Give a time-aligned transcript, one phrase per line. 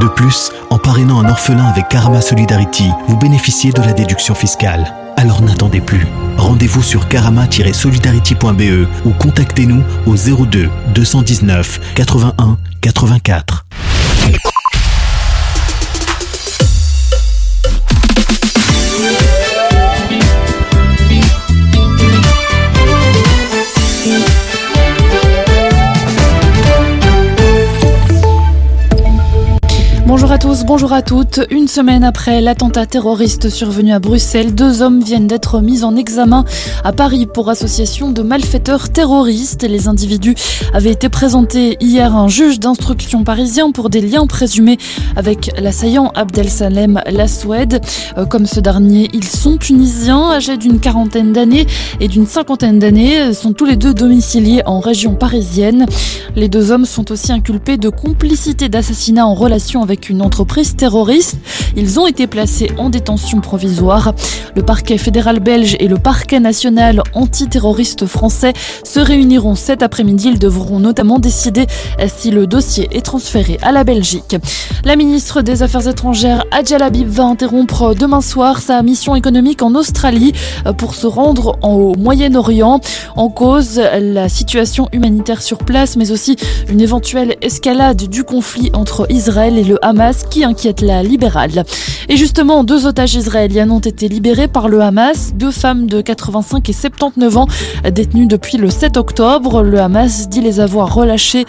[0.00, 4.94] De plus, en parrainant un orphelin avec Karma Solidarity, vous bénéficiez de la déduction fiscale.
[5.16, 6.06] Alors n'attendez plus.
[6.36, 13.64] Rendez-vous sur karama-solidarity.be ou contactez-nous au 02 219 81 84.
[30.20, 31.40] Bonjour à tous, bonjour à toutes.
[31.48, 36.44] Une semaine après l'attentat terroriste survenu à Bruxelles, deux hommes viennent d'être mis en examen
[36.82, 39.62] à Paris pour association de malfaiteurs terroristes.
[39.62, 40.34] Les individus
[40.74, 44.76] avaient été présentés hier à un juge d'instruction parisien pour des liens présumés
[45.14, 47.80] avec l'assaillant Abdel Salem Lassoued.
[48.16, 51.68] Euh, comme ce dernier, ils sont tunisiens, âgés d'une quarantaine d'années
[52.00, 55.86] et d'une cinquantaine d'années, sont tous les deux domiciliés en région parisienne.
[56.34, 61.36] Les deux hommes sont aussi inculpés de complicité d'assassinat en relation avec une entreprise terroriste.
[61.76, 64.14] Ils ont été placés en détention provisoire.
[64.54, 68.52] Le parquet fédéral belge et le parquet national antiterroriste français
[68.84, 70.28] se réuniront cet après-midi.
[70.32, 71.66] Ils devront notamment décider
[72.06, 74.36] si le dossier est transféré à la Belgique.
[74.84, 79.74] La ministre des Affaires étrangères, Adjal Habib, va interrompre demain soir sa mission économique en
[79.74, 80.32] Australie
[80.76, 82.80] pour se rendre au Moyen-Orient.
[83.16, 86.36] En cause, la situation humanitaire sur place, mais aussi
[86.68, 89.87] une éventuelle escalade du conflit entre Israël et le Hamas
[90.30, 91.64] qui inquiète la libérale.
[92.08, 96.68] Et justement, deux otages israéliennes ont été libérés par le Hamas, deux femmes de 85
[96.68, 97.46] et 79 ans
[97.90, 99.62] détenues depuis le 7 octobre.
[99.62, 101.44] Le Hamas dit les avoir relâchées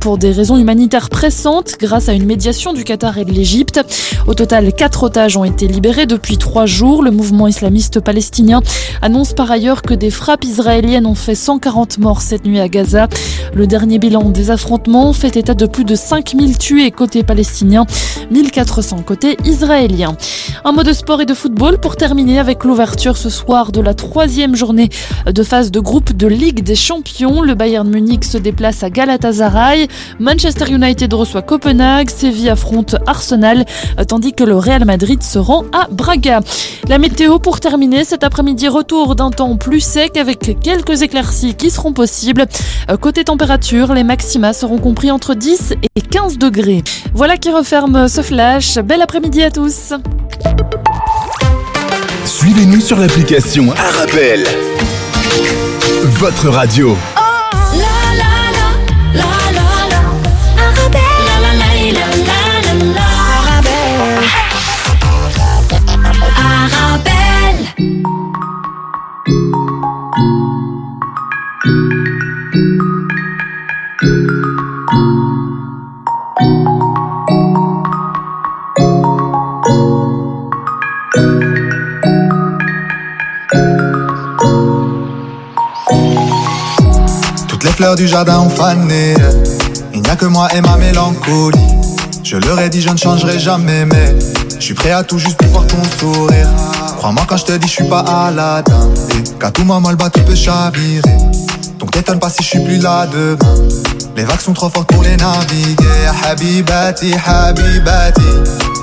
[0.00, 3.80] pour des raisons humanitaires pressantes grâce à une médiation du Qatar et de l'Égypte.
[4.26, 7.02] Au total, quatre otages ont été libérés depuis trois jours.
[7.02, 8.60] Le mouvement islamiste palestinien
[9.02, 13.08] annonce par ailleurs que des frappes israéliennes ont fait 140 morts cette nuit à Gaza.
[13.54, 17.83] Le dernier bilan des affrontements fait état de plus de 5000 tués côté palestinien,
[18.30, 20.16] 1400 côté israélien.
[20.64, 23.94] Un mot de sport et de football pour terminer avec l'ouverture ce soir de la
[23.94, 24.88] troisième journée
[25.26, 27.42] de phase de groupe de Ligue des Champions.
[27.42, 29.88] Le Bayern Munich se déplace à Galatasaray,
[30.18, 33.64] Manchester United reçoit Copenhague, Séville affronte Arsenal,
[34.08, 36.40] tandis que le Real Madrid se rend à Braga.
[36.88, 41.70] La météo pour terminer cet après-midi, retour d'un temps plus sec avec quelques éclaircies qui
[41.70, 42.46] seront possibles.
[43.00, 46.82] Côté température, les maxima seront compris entre 10 et 15 degrés.
[47.14, 48.78] Voilà qui referme ce flash.
[48.78, 49.92] Bel après-midi à tous.
[52.24, 54.44] Suivez-nous sur l'application Arabelle.
[56.04, 56.96] Votre radio.
[87.74, 89.14] Fleurs du jardin ont fané.
[89.92, 91.58] Il n'y a que moi et ma mélancolie.
[92.22, 94.16] Je leur ai dit, je ne changerai jamais, mais
[94.58, 96.48] je suis prêt à tout juste pour voir ton sourire.
[96.98, 98.90] Crois-moi quand je te dis, je suis pas Aladdin.
[99.10, 101.16] Et qu'à tout moment, le bateau peut chavirer.
[101.84, 103.54] Donc t'étonnes pas si je suis plus là demain.
[104.16, 105.84] Les vagues sont trop fortes pour les naviguer.
[106.26, 108.22] Habibati, Habibati.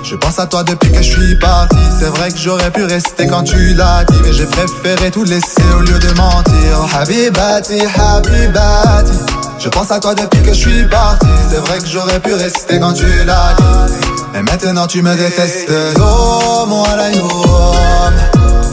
[0.03, 1.77] Je pense à toi depuis que je suis parti.
[1.99, 4.17] C'est vrai que j'aurais pu rester quand tu l'as dit.
[4.23, 6.95] Mais j'ai préféré tout laisser au lieu de mentir.
[6.95, 9.17] Habibati, Habibati.
[9.57, 11.25] Je pense à toi depuis que je suis parti.
[11.49, 13.95] C'est vrai que j'aurais pu rester quand tu l'as dit.
[14.33, 15.71] Mais maintenant tu me détestes.
[15.97, 16.83] Oh, mon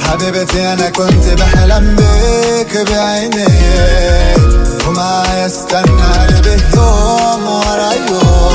[0.10, 4.40] حبيبتي انا كنت بحلم بك بعينيك
[4.88, 8.54] وما يستنى قلبي يوم ورا يوم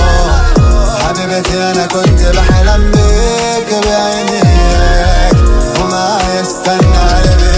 [1.08, 5.36] حبيبتي انا كنت بحلم بك بعينيك
[5.80, 7.48] وما يستنى قلبي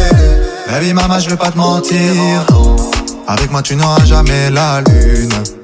[0.70, 2.46] Baby mama je veux pas te mentir
[3.34, 5.34] Avec moi tu n'auras jamais la lune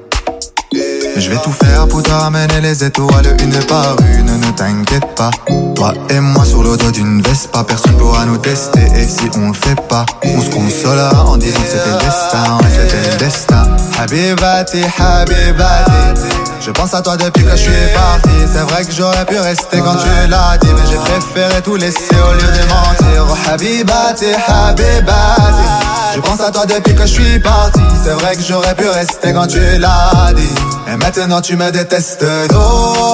[1.16, 5.30] je vais tout faire pour te ramener les étoiles une par une, ne t'inquiète pas.
[5.74, 8.84] Toi et moi sur le dos d'une Vespa, personne pourra nous tester.
[8.96, 13.10] Et si on le fait pas, on se consolera en disant c'était le destin, c'était
[13.10, 13.76] le destin.
[13.98, 16.51] Habibati, Habibati.
[16.61, 18.29] Je pense à toi depuis que je suis parti.
[18.53, 22.15] C'est vrai que j'aurais pu rester quand tu l'as dit, mais j'ai préféré tout laisser
[22.29, 23.25] au lieu de mentir.
[23.29, 25.67] Oh, Habibati, Habibati.
[26.15, 27.81] Je pense à toi depuis que je suis parti.
[28.03, 30.55] C'est vrai que j'aurais pu rester quand tu l'as dit.
[30.91, 32.25] Et maintenant tu me détestes.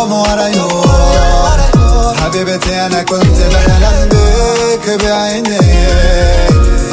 [0.03, 6.51] يوم ورا يوم حبيبتي انا كنت بحلم بك بعينيك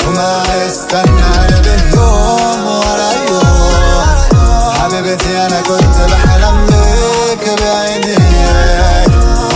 [0.09, 1.99] وما يستنى قلبي
[4.96, 9.10] حبيبتي أنا كنت بحلم بك بعينيك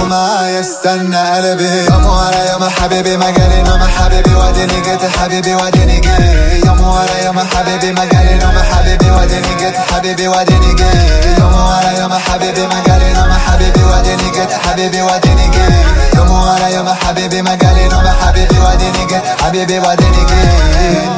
[0.10, 1.86] معايا استنى قلبي.
[1.92, 4.36] يوم ورا يوم حبيبي مجالي نوم حبيبي.
[4.36, 9.12] واديني جيت حبيبي واديني جيت يوم ورا يوم حبيبي مجالي نوم حبيبي.
[9.12, 13.84] واديني جيت حبيبي واديني جيت يوم ورا يوم حبيبي مجالي نوم حبيبي.
[13.84, 18.60] واديني جيت حبيبي واديني جيت يوم ورا يوم حبيبي مجالي نوم حبيبي.
[18.60, 21.10] واديني جيت حبيبي واديني جيت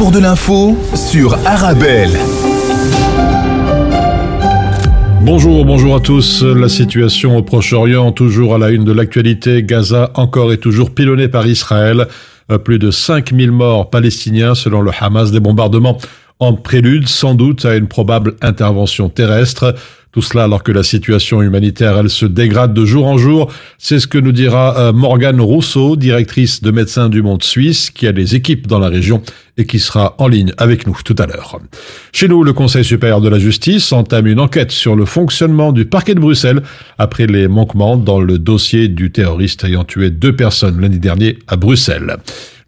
[0.00, 2.12] carrefour de l'info sur Arabelle.
[5.20, 6.42] Bonjour, bonjour à tous.
[6.42, 11.28] La situation au Proche-Orient, toujours à la une de l'actualité, Gaza encore et toujours pilonnée
[11.28, 12.06] par Israël.
[12.50, 15.98] Euh, plus de 5000 morts palestiniens selon le Hamas, des bombardements
[16.38, 19.74] en prélude sans doute à une probable intervention terrestre.
[20.12, 23.52] Tout cela alors que la situation humanitaire, elle se dégrade de jour en jour.
[23.78, 28.08] C'est ce que nous dira euh, Morgane Rousseau, directrice de Médecins du Monde Suisse, qui
[28.08, 29.22] a des équipes dans la région
[29.56, 31.60] et qui sera en ligne avec nous tout à l'heure.
[32.12, 35.84] Chez nous, le Conseil supérieur de la justice entame une enquête sur le fonctionnement du
[35.84, 36.62] parquet de Bruxelles
[36.98, 41.56] après les manquements dans le dossier du terroriste ayant tué deux personnes l'année dernière à
[41.56, 42.16] Bruxelles.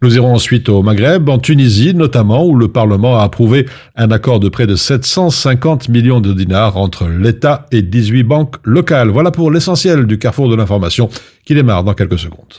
[0.02, 3.66] Nous irons ensuite au Maghreb, en Tunisie notamment, où le Parlement a approuvé
[3.96, 9.08] un accord de près de 750 millions de dinars entre l'État et 18 banques locales.
[9.08, 11.08] Voilà pour l'essentiel du carrefour de l'information
[11.44, 12.54] qui démarre dans quelques secondes.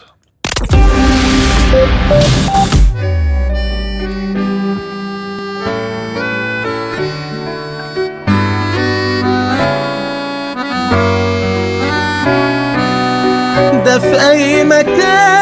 [13.86, 15.33] ده في اي مكان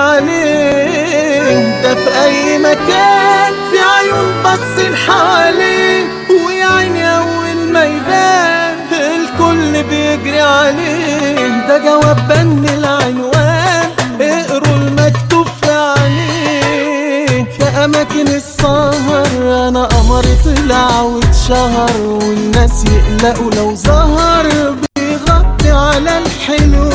[0.00, 6.04] عليه ده في أي مكان في عيون باصين حواليه
[6.46, 11.66] ويا عيني أول ما يبان الكل بيجري عليه.
[11.68, 22.00] ده جواب بن العنوان اقروا المكتوب في عليه في أماكن السهر أنا قمر طلع واتشهر
[22.00, 24.46] والناس يقلقوا لو ظهر.
[24.96, 26.89] بيغطي على الحلوين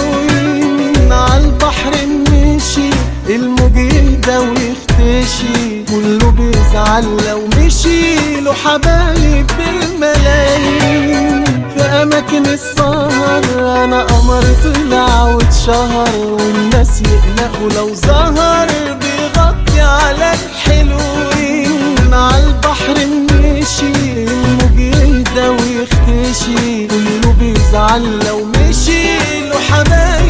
[3.36, 5.84] مشي الموج يهدى ويختشي.
[5.90, 8.40] كله بيزعل لو مشي.
[8.40, 11.44] له حبايب بالملايين.
[11.44, 13.44] في أماكن السهر
[13.84, 16.16] أنا قمر طلع واتشهر.
[16.16, 18.68] والناس يقلقوا لو ظهر.
[19.02, 22.14] بيغطي على الحلوين.
[22.14, 22.98] على البحر
[23.32, 26.88] مشي الموج يهدى ويختشي.
[26.88, 29.18] كله بيزعل لو مشي.
[29.50, 30.25] له حبايب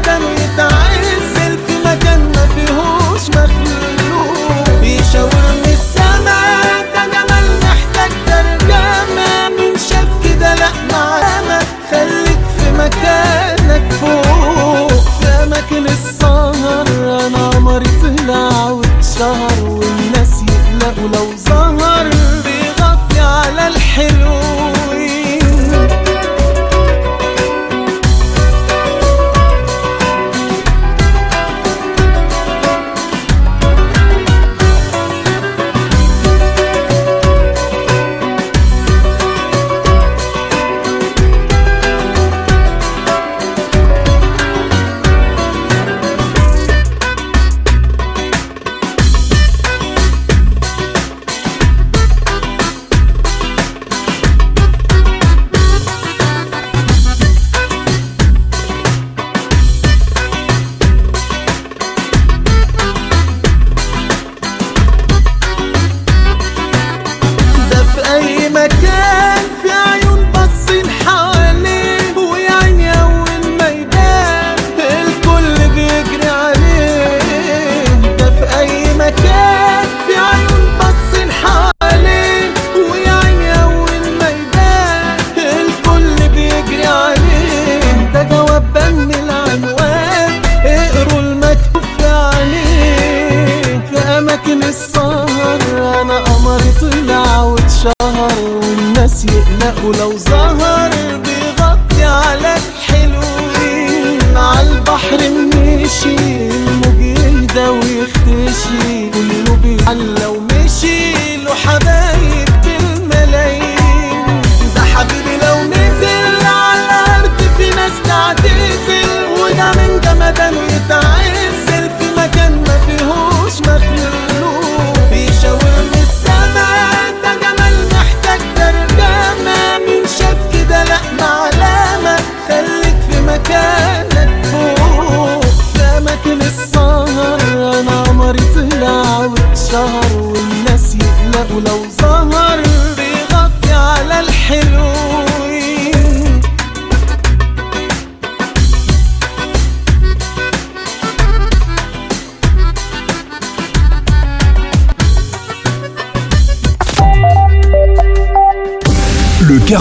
[0.00, 6.40] جمدان يتعزل في مكان ما فيهوش مخلوق بيشاورني السما
[6.94, 11.58] ده جمال محتاج ترجمة من شاف كده لا معلمة
[11.90, 14.92] خليك في مكانك فوق.
[15.20, 16.86] في أماكن السهر
[17.26, 22.10] أنا قمري طلع واتشهر والناس يقلقوا لو ظهر.
[22.44, 24.39] بيغطي على الحلوين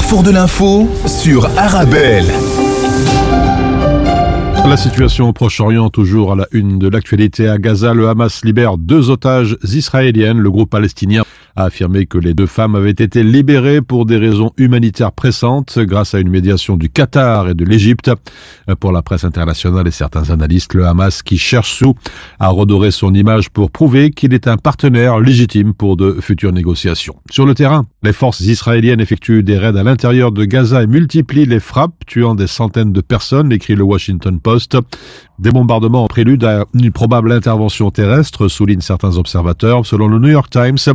[0.10, 2.26] carrefour de l'info sur Arabelle.
[4.68, 8.78] La situation au Proche-Orient, toujours à la une de l'actualité à Gaza, le Hamas libère
[8.78, 10.40] deux otages israéliennes.
[10.40, 11.24] Le groupe palestinien
[11.60, 16.14] a affirmé que les deux femmes avaient été libérées pour des raisons humanitaires pressantes grâce
[16.14, 18.12] à une médiation du Qatar et de l'Égypte.
[18.80, 21.96] Pour la presse internationale et certains analystes, le Hamas qui cherche sous
[22.40, 27.16] a redoré son image pour prouver qu'il est un partenaire légitime pour de futures négociations.
[27.30, 31.46] Sur le terrain, les forces israéliennes effectuent des raids à l'intérieur de Gaza et multiplient
[31.46, 34.78] les frappes, tuant des centaines de personnes, écrit le Washington Post.
[35.40, 39.86] Des bombardements en prélude à une probable intervention terrestre, soulignent certains observateurs.
[39.86, 40.94] Selon le New York Times,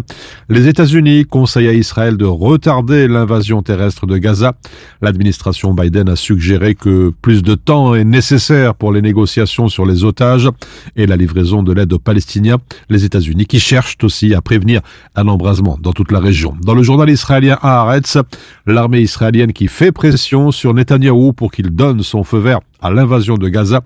[0.51, 4.53] les États-Unis conseillent à Israël de retarder l'invasion terrestre de Gaza.
[5.01, 10.05] L'administration Biden a suggéré que plus de temps est nécessaire pour les négociations sur les
[10.05, 10.51] otages
[10.95, 12.59] et la livraison de l'aide aux Palestiniens.
[12.91, 14.83] Les États-Unis qui cherchent aussi à prévenir
[15.17, 16.55] un embrasement dans toute la région.
[16.61, 18.19] Dans le journal israélien Haaretz,
[18.67, 23.37] l'armée israélienne qui fait pression sur Netanyahou pour qu'il donne son feu vert à l'invasion
[23.39, 23.81] de Gaza.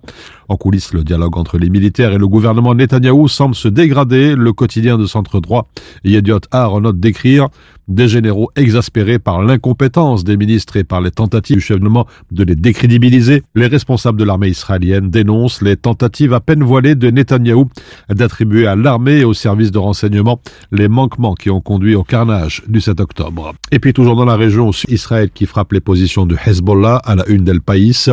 [0.48, 4.34] En coulisses, le dialogue entre les militaires et le gouvernement Netanyahou semble se dégrader.
[4.34, 5.68] Le quotidien de centre droit
[6.04, 7.48] Yediot Har note d'écrire
[7.88, 12.54] des généraux exaspérés par l'incompétence des ministres et par les tentatives du chevènement de les
[12.54, 13.42] décrédibiliser.
[13.54, 17.68] Les responsables de l'armée israélienne dénoncent les tentatives à peine voilées de Netanyahou
[18.10, 20.40] d'attribuer à l'armée et aux services de renseignement
[20.70, 23.54] les manquements qui ont conduit au carnage du 7 octobre.
[23.72, 27.26] Et puis toujours dans la région, Israël qui frappe les positions de Hezbollah à la
[27.28, 28.06] une d'El País.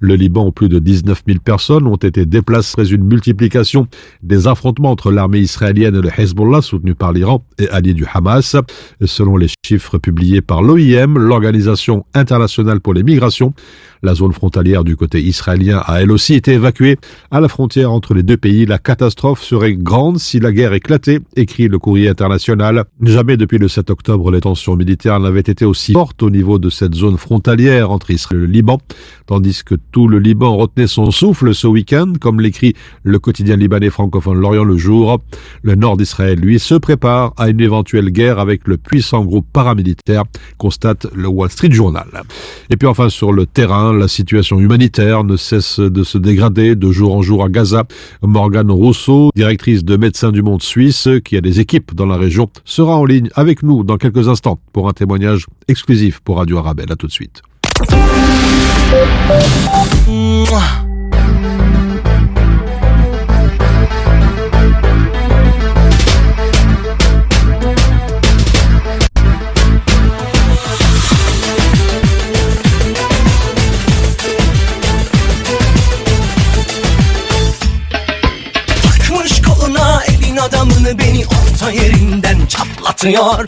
[0.00, 3.88] Le Liban, où plus de 19 000 personnes ont été déplacées après une multiplication
[4.22, 8.56] des affrontements entre l'armée israélienne et le Hezbollah soutenu par l'Iran et allié du Hamas.
[9.18, 13.52] Selon les chiffres publiés par l'OIM, l'Organisation internationale pour les migrations,
[14.02, 16.96] la zone frontalière du côté israélien a elle aussi été évacuée.
[17.30, 21.20] À la frontière entre les deux pays, la catastrophe serait grande si la guerre éclatait,
[21.36, 22.84] écrit le courrier international.
[23.02, 26.70] Jamais depuis le 7 octobre, les tensions militaires n'avaient été aussi fortes au niveau de
[26.70, 28.78] cette zone frontalière entre Israël et le Liban,
[29.26, 33.90] tandis que tout le Liban retenait son souffle ce week-end, comme l'écrit le quotidien libanais
[33.90, 35.20] francophone L'Orient le jour.
[35.62, 40.24] Le nord d'Israël, lui, se prépare à une éventuelle guerre avec le puissant groupe paramilitaire,
[40.58, 42.08] constate le Wall Street Journal.
[42.70, 46.90] Et puis enfin sur le terrain, la situation humanitaire ne cesse de se dégrader de
[46.90, 47.84] jour en jour à Gaza.
[48.22, 52.48] Morgane Rousseau, directrice de Médecins du Monde Suisse, qui a des équipes dans la région,
[52.64, 56.90] sera en ligne avec nous dans quelques instants pour un témoignage exclusif pour Radio Arabelle.
[56.92, 57.42] À tout de suite.
[82.88, 83.46] Yerinden çatlatıyor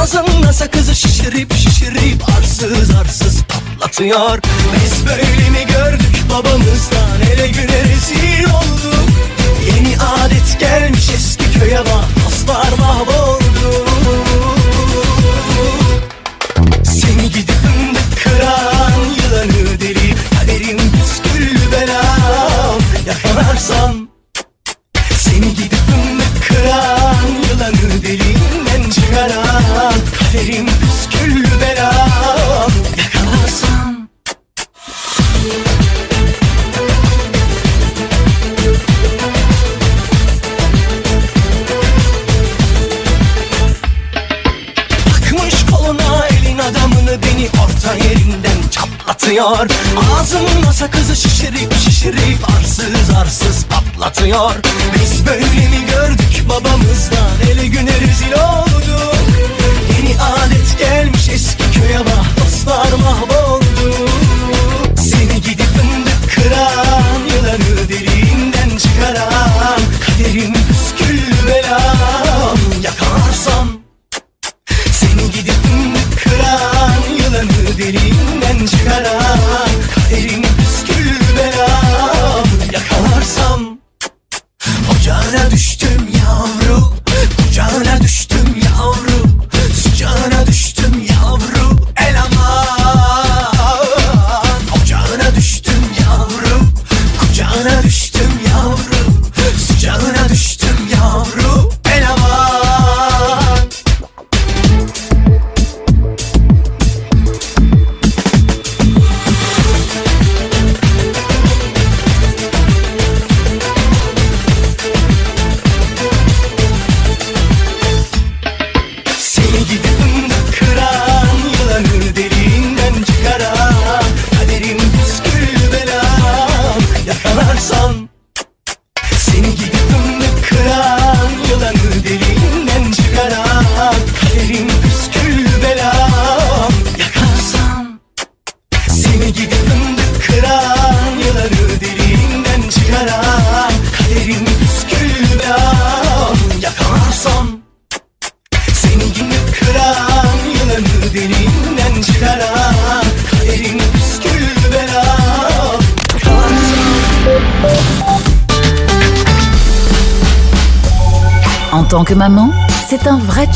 [0.00, 4.38] Ağzında sakızı şişirip şişirip arsız arsız patlatıyor.
[4.74, 7.20] Biz böyle mi gördük babamızdan?
[7.32, 9.08] Ele güne rezil olduk.
[9.66, 13.86] Yeni adet gelmiş eski köye bak dostlar mahvoldu.
[16.84, 22.80] Seni gidip fındık kıran yılanı deli Kaderim püsküllü belam.
[23.06, 24.08] Yakalarsan
[25.18, 25.79] Seni gidip
[30.32, 34.08] Kaderim püsküllü belam Yakalarsam
[45.04, 49.68] Takmış koluna elin adamını beni orta yerinden çatlatıyor.
[50.14, 54.54] Ağzımda sakızı şişirip şişirip arsız arsız patlatıyor.
[54.94, 57.50] Biz böyle mi gördük babamızdan?
[57.50, 59.59] Ele güne rezil olduk
[60.00, 62.26] Yeni adet gelmiş eski köye bak.
[62.40, 63.94] Dostlar mahvoldu.
[64.96, 66.89] Seni gidip fındık kıran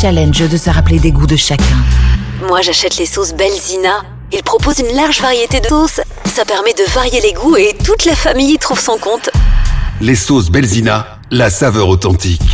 [0.05, 1.79] challenge de se rappeler des goûts de chacun.
[2.47, 4.03] Moi, j'achète les sauces Belzina.
[4.35, 6.03] Ils proposent une large variété de sauces.
[6.27, 9.31] Ça permet de varier les goûts et toute la famille y trouve son compte.
[10.03, 12.54] Les sauces Belzina, la saveur authentique.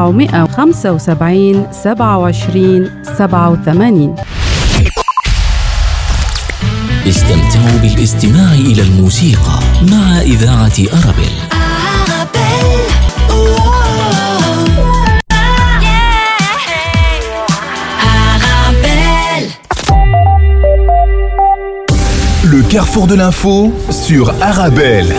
[0.09, 4.15] 475 27 87
[7.07, 9.59] استمتعوا بالاستماع إلى الموسيقى
[9.91, 11.31] مع إذاعة أرابيل
[22.43, 25.13] Le carrefour de l'info sur Arabelle.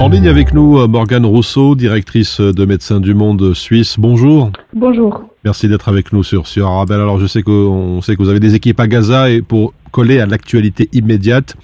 [0.00, 3.96] En ligne avec nous, euh, Morgane Rousseau, directrice de Médecins du Monde Suisse.
[3.98, 4.50] Bonjour.
[4.72, 5.24] Bonjour.
[5.44, 7.00] Merci d'être avec nous sur, sur Arabelle.
[7.00, 10.18] Alors, je sais qu'on sait que vous avez des équipes à Gaza et pour coller
[10.18, 11.54] à l'actualité immédiate,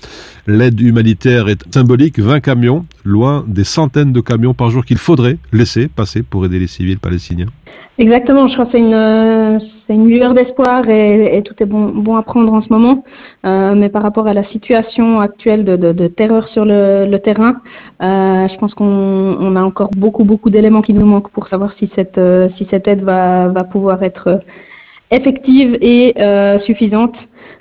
[0.46, 2.18] l'aide humanitaire est symbolique.
[2.18, 6.58] 20 camions, loin des centaines de camions par jour qu'il faudrait laisser passer pour aider
[6.58, 7.46] les civils palestiniens.
[7.96, 12.22] Exactement, je crois que c'est une, c'est une lueur d'espoir et, tout est bon, à
[12.22, 13.04] prendre en ce moment.
[13.44, 17.56] Euh, mais par rapport à la situation actuelle de, terreur sur le, terrain,
[18.02, 21.72] euh, je pense qu'on on a encore beaucoup, beaucoup d'éléments qui nous manquent pour savoir
[21.78, 24.40] si cette, euh, aide va, pouvoir être
[25.12, 26.14] effective et
[26.64, 27.14] suffisante,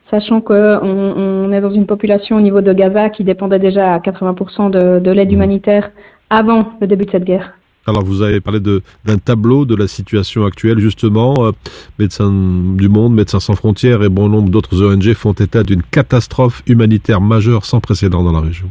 [0.10, 4.00] sachant qu'on on est dans une population au niveau de Gaza qui dépendait déjà à
[4.00, 5.92] 80% de, de l'aide humanitaire
[6.32, 7.54] avant le début de cette guerre.
[7.88, 11.36] Alors vous avez parlé d'un tableau de la situation actuelle justement.
[11.40, 11.52] Euh,
[12.00, 16.64] Médecins du Monde, Médecins sans frontières et bon nombre d'autres ONG font état d'une catastrophe
[16.68, 18.68] humanitaire majeure sans précédent dans la région.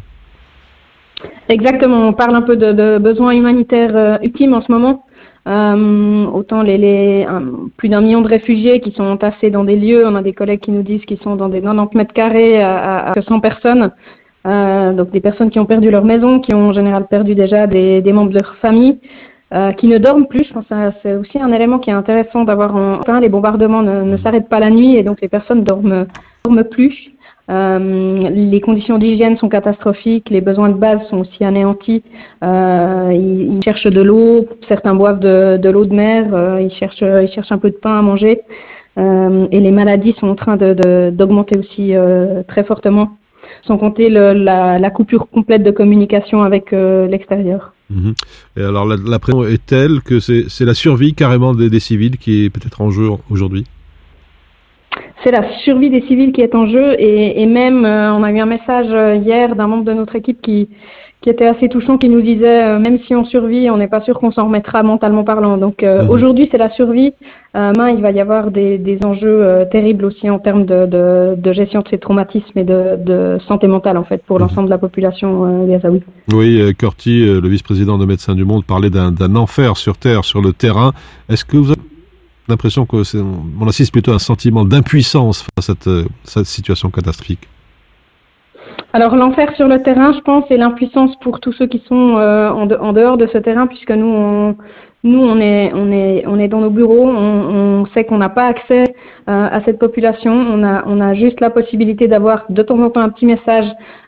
[1.49, 5.05] Exactement, on parle un peu de, besoins humanitaires euh, ultimes en ce moment.
[5.47, 7.27] Euh, autant les,
[7.77, 10.61] plus d'un million de réfugiés qui sont entassés dans des lieux, on a des collègues
[10.61, 13.93] qui nous disent qu'ils sont dans des 90 mètres carrés à, à 100 personnes.
[14.47, 17.67] Euh, donc des personnes qui ont perdu leur maison, qui ont en général perdu déjà
[17.67, 18.99] des, des membres de leur famille,
[19.55, 20.45] euh, qui ne dorment plus.
[20.45, 23.83] Je pense que c'est aussi un élément qui est intéressant d'avoir en enfin, les bombardements
[23.83, 26.07] ne, s'arrêtent pas la nuit et donc les personnes dorment,
[26.45, 27.11] dorment plus.
[27.51, 32.03] Euh, les conditions d'hygiène sont catastrophiques, les besoins de base sont aussi anéantis.
[32.43, 36.73] Euh, ils, ils, cherchent de l'eau, certains boivent de, de l'eau de mer, euh, ils
[36.73, 38.41] cherchent, ils cherchent un peu de pain à manger.
[38.97, 43.09] Euh, et les maladies sont en train d'augmenter de, de, aussi euh, très fortement
[43.67, 47.73] sans compter le, la, la, coupure complète de communication avec euh, l'extérieur.
[47.91, 48.13] Mmh.
[48.57, 52.17] Et alors la, la pression est telle que c'est la survie carrément des, des civils
[52.17, 53.65] qui est peut-être en jeu aujourd'hui?
[55.23, 58.31] C'est la survie des civils qui est en jeu et, et même euh, on a
[58.31, 60.69] eu un message euh, hier d'un membre de notre équipe qui,
[61.25, 64.03] qui était assez touchant, qui nous disait euh, même si on survit, on n'est pas
[64.03, 65.57] sûr qu'on s'en remettra mentalement parlant.
[65.57, 66.11] Donc euh, mmh.
[66.11, 67.15] aujourd'hui c'est la survie.
[67.57, 71.35] Euh, demain il va y avoir des, des enjeux terribles aussi en termes de, de,
[71.39, 74.43] de, gestion de ces traumatismes et de, de santé mentale en fait pour mmh.
[74.43, 76.03] l'ensemble de la population gazaoui.
[76.35, 80.53] Oui, Corti, le vice-président de Médecins du Monde, parlait d'un enfer sur terre, sur le
[80.53, 80.93] terrain.
[81.31, 81.81] Est-ce que vous avez
[82.49, 83.03] l'impression qu'on
[83.59, 85.89] on assiste plutôt à un sentiment d'impuissance face à cette,
[86.25, 87.49] cette situation catastrophique?
[88.95, 92.49] Alors l'enfer sur le terrain, je pense, et l'impuissance pour tous ceux qui sont euh,
[92.49, 94.57] en, de, en, dehors de ce terrain, puisque nous, on,
[95.03, 98.47] nous, on est, on est, on est dans nos bureaux, on, sait qu'on n'a pas
[98.47, 98.85] accès
[99.29, 103.09] euh, à cette population, on a, juste la possibilité d'avoir de temps en temps un
[103.09, 103.67] petit message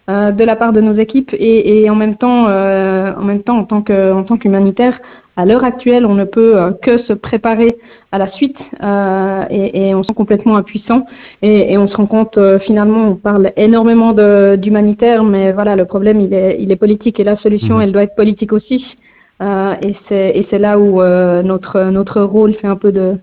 [0.08, 3.58] euh, de la part de nos équipes, et, et en même temps, en même temps,
[3.58, 5.00] en tant que, en tant qu'humanitaire,
[5.36, 7.68] à l'heure actuelle, on ne peut euh, que se préparer
[8.10, 11.06] à la suite euh, et, et, on se sent complètement impuissant
[11.42, 14.12] et, et on se rend compte euh, finalement, on parle énormément
[14.56, 17.82] d'humanitaire, mais voilà, le problème il est, il est politique et la solution, mmh.
[17.82, 18.84] elle doit être politique aussi.
[19.42, 21.02] Euh, et c'est là où
[21.42, 23.18] notre, notre rôle fait un peu de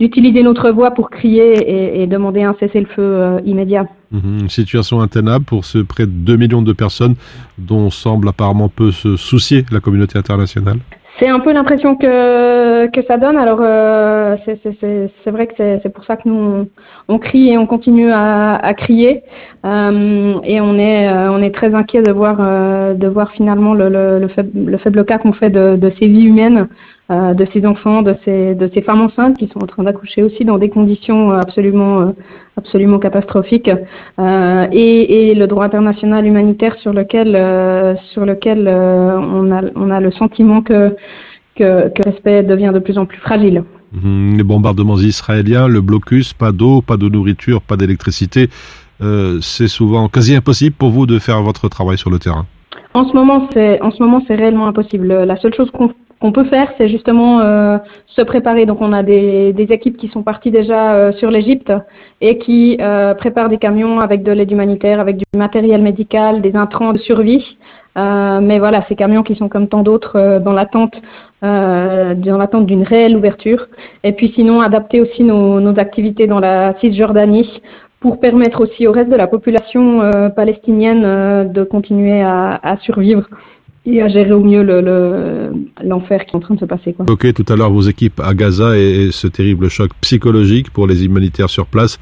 [0.00, 3.86] d'utiliser notre voix pour crier et, et demander un cessez-le-feu euh, immédiat.
[4.12, 7.14] Mmh, une situation intenable pour ce près de 2 millions de personnes
[7.58, 10.78] dont semble apparemment peu se soucier la communauté internationale.
[11.18, 13.38] C'est un peu l'impression que, que ça donne.
[13.38, 16.68] Alors, euh, c'est vrai que c'est pour ça que nous, on,
[17.08, 19.22] on, crie et on continue à, à crier.
[19.64, 23.72] Euh, et on est, euh, on est très inquiet de voir, euh, de voir finalement
[23.72, 26.68] le, le, le, faible, le faible cas qu'on fait de, de, ces vies humaines
[27.10, 30.58] euh, de ces enfants, de ces, femmes enceintes qui sont en train d'accoucher aussi dans
[30.58, 32.14] des conditions absolument,
[32.56, 33.70] absolument catastrophiques,
[34.18, 40.96] et, le droit international humanitaire sur lequel, on, a, le sentiment que,
[41.56, 43.64] que, devient de plus en plus fragile.
[43.92, 44.36] Mhm.
[44.36, 48.50] les bombardements israéliens, le blocus, pas d'eau, pas de nourriture, pas d'électricité,
[49.00, 52.46] euh, c'est souvent quasi impossible pour vous de faire votre travail sur le terrain.
[52.94, 55.08] En ce moment, c'est en ce moment c'est réellement impossible.
[55.08, 58.66] La seule chose qu'on peut faire, c'est justement euh, se préparer.
[58.66, 61.72] Donc, on a des, des, équipes qui sont parties déjà euh, sur l'Égypte
[62.20, 66.56] et qui euh, préparent des camions avec de l'aide humanitaire, avec du matériel médical, des
[66.56, 67.58] intrants de survie.
[67.98, 70.94] Euh, mais voilà, ces camions qui sont comme tant d'autres dans l'attente,
[71.42, 73.66] dans l'attente d'une réelle ouverture.
[74.02, 77.62] Et puis, sinon, adapter aussi nos, nos activités dans la Cisjordanie
[78.00, 83.28] pour permettre aussi au reste de la population euh, palestinienne euh, de continuer à, survivre
[83.86, 86.92] et à gérer au mieux l'enfer le, qui est en train de se passer.
[86.92, 87.06] Quoi.
[87.08, 91.04] Ok, tout à l'heure vos équipes à Gaza et, ce terrible choc psychologique pour les
[91.04, 91.98] humanitaires sur place,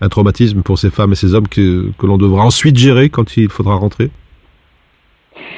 [0.00, 3.48] un traumatisme pour ces femmes et ces hommes que l'on devra ensuite gérer quand il
[3.48, 4.10] faudra rentrer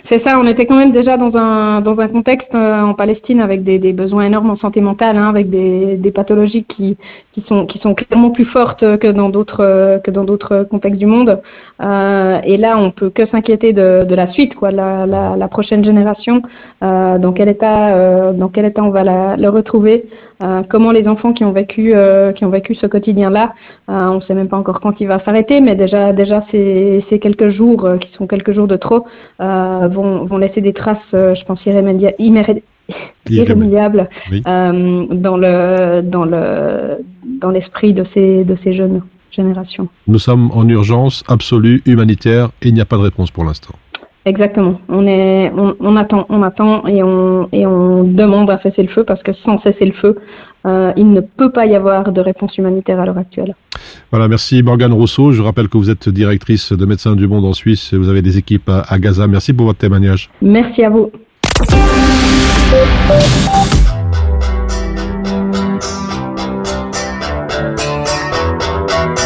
[0.09, 3.41] c'est ça, on était quand même déjà dans un, dans un contexte euh, en Palestine
[3.41, 6.97] avec des, des, besoins énormes en santé mentale, hein, avec des, des pathologies qui,
[7.33, 11.07] qui, sont, qui sont clairement plus fortes que dans d'autres que dans d'autres contextes du
[11.07, 11.41] monde.
[11.83, 15.49] Euh, et là, on peut que s'inquiéter de, de la suite, quoi, la, la, la
[15.49, 16.43] prochaine génération.
[16.83, 20.07] Euh, dans quel état, euh, dans quel état on va la, le retrouver
[20.43, 23.55] euh, Comment les enfants qui ont vécu, euh, qui ont vécu ce quotidien-là,
[23.89, 27.19] on ne sait même pas encore quand il va s'arrêter, mais déjà, déjà ces, ces
[27.19, 29.07] quelques jours, qui sont quelques jours de trop,
[29.39, 32.15] vont, vont laisser des traces, je pense, irrémédiables
[33.29, 37.05] irrémédiable euh, dans le dans le
[37.41, 39.89] dans l'esprit de ces de ces jeunes générations.
[40.07, 43.75] Nous sommes en urgence absolue humanitaire et il n'y a pas de réponse pour l'instant.
[44.27, 44.81] Exactement.
[44.89, 48.89] On est, on, on, attend, on attend et on et on demande à cesser le
[48.89, 50.19] feu parce que sans cesser le feu,
[50.67, 53.55] euh, il ne peut pas y avoir de réponse humanitaire à l'heure actuelle.
[54.11, 55.31] Voilà, merci Morgane Rousseau.
[55.31, 57.95] Je rappelle que vous êtes directrice de Médecins du Monde en Suisse.
[57.95, 59.29] Vous avez des équipes à, à Gaza.
[59.29, 60.29] Merci pour votre témoignage.
[60.43, 61.13] Merci à vous.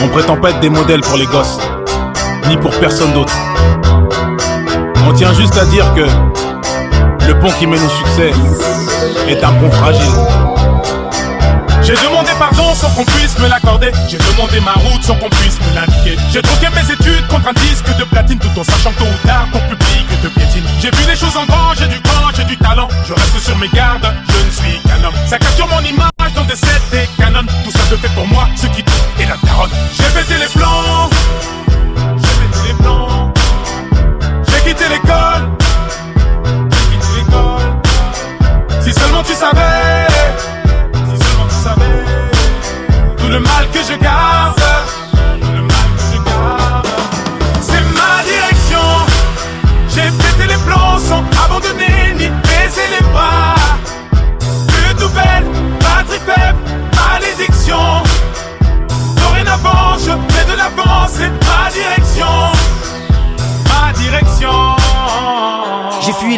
[0.03, 1.59] On prétend pas être des modèles pour les gosses,
[2.51, 3.35] ni pour personne d'autre.
[5.07, 6.07] On tient juste à dire que
[7.27, 8.33] le pont qui mène au succès
[9.29, 10.03] est un pont fragile.
[11.83, 13.91] J'ai demandé pardon sans qu'on puisse me l'accorder.
[14.09, 16.17] J'ai demandé ma route sans qu'on puisse me l'indiquer.
[16.31, 19.47] J'ai troqué mes études contre un disque de platine tout en sachant tôt ou tard
[19.53, 20.65] ton public te piétine.
[20.81, 22.89] J'ai vu les choses en grand, j'ai du grand, j'ai du talent.
[23.07, 25.15] Je reste sur mes gardes, je ne suis qu'un homme.
[25.27, 27.47] Ça capture mon image dans des sets et canons.
[27.65, 29.71] Tout ça se fait pour moi, ce qui est la taronne.
[29.95, 31.11] J'ai pété les plans,
[32.17, 33.10] j'ai pété les plans.
[34.71, 35.51] Quitté l'école,
[36.71, 38.83] j'ai quitté l'école.
[38.83, 40.07] Si seulement tu savais
[43.17, 44.60] tout le mal que je garde.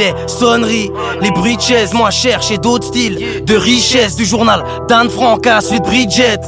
[0.03, 5.11] Les sonneries, les bruits de chaises, moi chercher d'autres styles de richesse du journal d'Anne
[5.11, 6.41] Frank à de Bridget.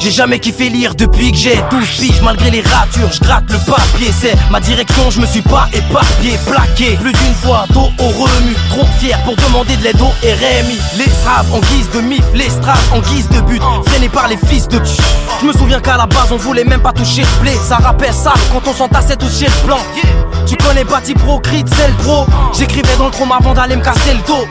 [0.00, 3.58] J'ai jamais kiffé lire depuis que j'ai 12 piges, malgré les ratures, je gratte le
[3.58, 4.10] papier.
[4.20, 8.56] C'est ma direction, je me suis pas éparpillé, plaqué plus d'une fois, dos au remue.
[8.70, 10.78] Trop fier pour demander de l'aide au RMI.
[10.98, 14.38] Les straps en guise de mif, les straps en guise de but, freinés par les
[14.48, 14.80] fils de
[15.40, 17.52] Je me souviens qu'à la base on voulait même pas toucher le blé.
[17.62, 19.78] Ça rappelle ça quand on s'entassait tous chez le plan.
[20.46, 22.24] Tu connais Pro, Crit, c'est le pro.
[22.56, 24.46] J'écrivais dans le trône avant d'aller me casser le dos.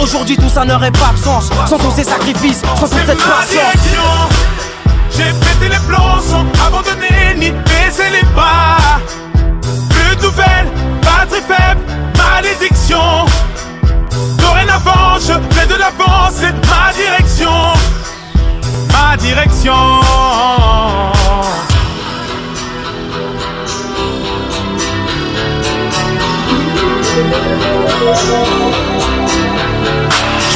[0.00, 4.30] Aujourd'hui tout ça n'aurait pas de sens sans tous ces sacrifices, sans toute cette patience.
[5.10, 8.78] J'ai pété les plombs sans abandonner ni baisser les pas.
[9.90, 10.68] Plus de nouvelles,
[11.02, 11.80] batterie faible,
[12.16, 13.26] malédiction.
[14.38, 17.50] Dorénavant, je fais de l'avance, c'est ma direction.
[18.92, 19.74] Ma direction.
[27.30, 28.89] Je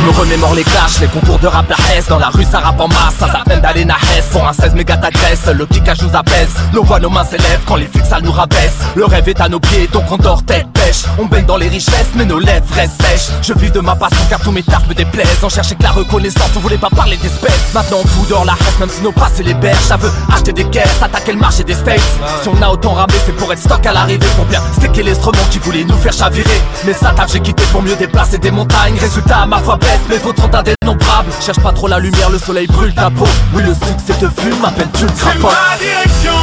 [0.05, 2.89] me remémore les clashs, les concours de rap S Dans la rue ça rappe en
[2.89, 4.27] masse, ça s'appelle d'aller Hess.
[4.33, 7.77] Pour un 16 méga t'agresse, le kickage nous apaise Nos voix, nos mains s'élèvent quand
[7.77, 8.77] les flics ça nous rabaisse.
[8.95, 11.05] Le rêve est à nos pieds, donc on dort tête pêche.
[11.19, 13.31] On baigne dans les richesses, mais nos lèvres restent sèches.
[13.43, 15.43] Je vis de ma passion car tous mes tarpes me déplaisent.
[15.43, 17.73] On cherchait que la reconnaissance, on voulait pas parler d'espèces.
[17.73, 19.85] Maintenant on fout dehors la reste, même si nos passes les berges.
[19.89, 22.01] Ça veut acheter des caisses, attaquer le marché des steaks
[22.43, 24.27] Si on a autant ramé, c'est pour être stock à l'arrivée.
[24.37, 26.61] Pour bien sticker l'instrument qui voulait nous faire chavirer.
[26.85, 28.97] Mais ça taf j'ai quitté pour mieux déplacer des montagnes.
[29.01, 29.79] Résultat ma foi
[30.09, 31.31] mais vos d'autres sont indénombrables.
[31.41, 33.27] Cherche pas trop la lumière, le soleil brûle ta peau.
[33.55, 36.41] Oui, le succès te fume, m'appelle-tu le C'est ma direction.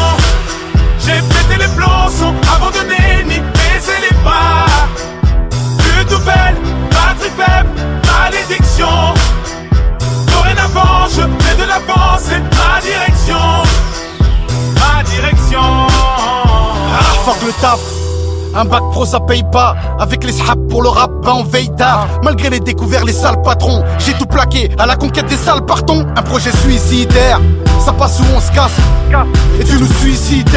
[0.99, 4.65] J'ai pété les plombs, sans abandonner ni baisser les pas.
[5.77, 6.57] Plus de nouvelles,
[6.91, 7.69] batterie faible,
[8.05, 9.13] malédiction.
[10.27, 13.63] Dorénavant, je fais de l'avant, c'est ma direction.
[14.75, 15.87] Ma direction.
[16.93, 18.00] Ah, fuck le taf.
[18.53, 19.75] Un bac pro ça paye pas.
[19.99, 23.41] Avec les sap pour le rap ben on veille tard Malgré les découverts les sales
[23.41, 24.69] patrons J'ai tout plaqué.
[24.77, 26.05] À la conquête des sales partons.
[26.15, 27.39] Un projet suicidaire.
[27.83, 28.77] Ça passe où on se casse.
[29.59, 30.49] Et tu nous suicides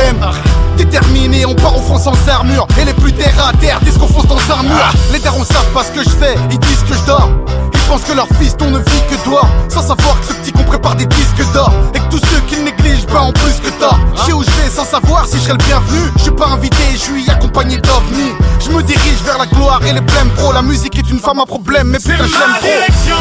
[0.77, 2.67] Déterminé on part au front sans armure.
[2.81, 4.93] Et les plus terre à terre disent qu'on fonce dans un mur.
[5.13, 7.29] Les darons savent pas ce que je fais Ils disent que je dors.
[7.73, 9.49] Ils pensent que leur fils on ne vit que dehors.
[9.69, 11.73] Sans savoir que ce petit qu'on prépare des disques d'or.
[11.95, 12.74] Et que tous ceux qui le
[13.07, 15.53] ben en plus que tort Je sais où je vais sans savoir si je serai
[15.53, 19.47] le bienvenu Je suis pas invité, je suis accompagné d'ovnis Je me dirige vers la
[19.47, 22.33] gloire et les blèmes pro La musique est une femme à problème mais putain je
[22.33, 23.17] C'est l'aime direction.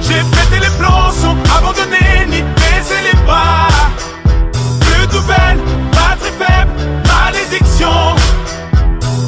[0.00, 3.68] J'ai pété les plombs sans abandonner ni baisser les bras.
[4.80, 5.60] Plus de nouvelles,
[5.92, 6.72] batterie faible,
[7.06, 8.16] malédiction.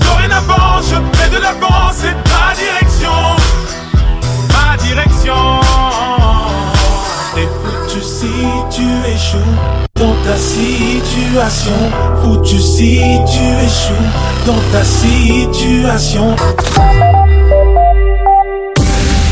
[0.00, 3.12] Dorénavant, je fais de l'avant, c'est ma direction.
[4.48, 5.82] Ma direction.
[8.70, 9.38] Tu échoues
[9.96, 11.72] dans ta situation.
[12.22, 14.09] Foutu si tu échoues
[14.46, 16.37] dans ta situation.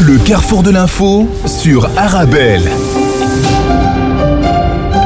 [0.00, 2.70] Le carrefour de l'info sur Arabelle.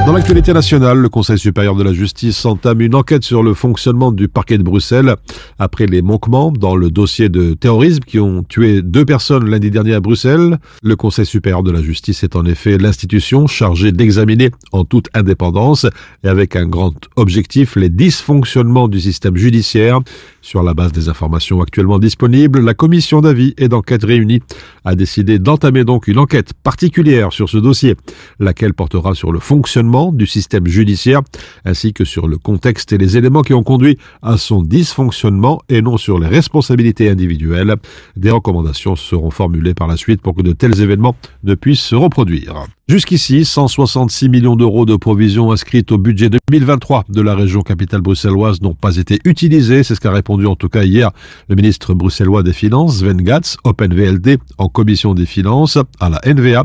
[0.07, 4.13] Dans l'actualité nationale, le Conseil supérieur de la justice entame une enquête sur le fonctionnement
[4.13, 5.17] du parquet de Bruxelles
[5.59, 9.95] après les manquements dans le dossier de terrorisme qui ont tué deux personnes lundi dernier
[9.95, 10.59] à Bruxelles.
[10.83, 15.87] Le Conseil supérieur de la justice est en effet l'institution chargée d'examiner en toute indépendance
[16.23, 20.01] et avec un grand objectif les dysfonctionnements du système judiciaire.
[20.45, 24.43] Sur la base des informations actuellement disponibles, la commission d'avis et d'enquête réunie
[24.85, 27.97] a décidé d'entamer donc une enquête particulière sur ce dossier,
[28.39, 31.23] laquelle portera sur le fonctionnement du système judiciaire
[31.65, 35.81] ainsi que sur le contexte et les éléments qui ont conduit à son dysfonctionnement et
[35.81, 37.77] non sur les responsabilités individuelles.
[38.15, 41.95] Des recommandations seront formulées par la suite pour que de tels événements ne puissent se
[41.95, 42.67] reproduire.
[42.87, 48.61] Jusqu'ici, 166 millions d'euros de provisions inscrites au budget 2023 de la région capitale bruxelloise
[48.61, 49.83] n'ont pas été utilisées.
[49.83, 51.11] C'est ce qu'a répondu en tout cas hier
[51.49, 56.65] le ministre bruxellois des Finances, Sven Gatz, OpenVLD, en commission des finances à la NVA.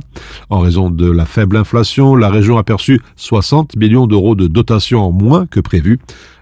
[0.50, 5.02] En raison de la faible inflation, la région a perçu 60 millions d'euros de dotation
[5.02, 6.00] en moins que prévu.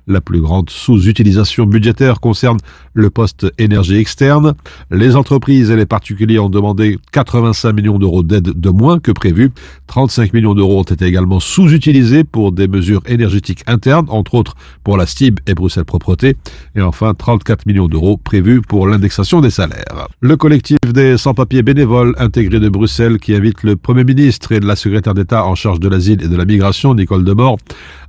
[0.08, 2.60] La plus grande sous-utilisation budgétaire concerne
[2.94, 4.54] le poste énergie externe.
[4.90, 9.52] Les entreprises et les particuliers ont demandé 85 millions d'euros d'aide de moins que prévu.
[9.88, 14.96] 35 millions d'euros ont été également sous-utilisés pour des mesures énergétiques internes, entre autres pour
[14.96, 16.38] la STIB et Bruxelles Propreté.
[16.76, 20.08] Et enfin, 34 millions d'euros prévus pour l'indexation des salaires.
[20.22, 24.78] Le collectif des sans-papiers bénévoles intégrés de Bruxelles qui invite le Premier ministre et la
[24.78, 27.58] secrétaire d'État en charge de l'asile et de la migration, Nicole Demort,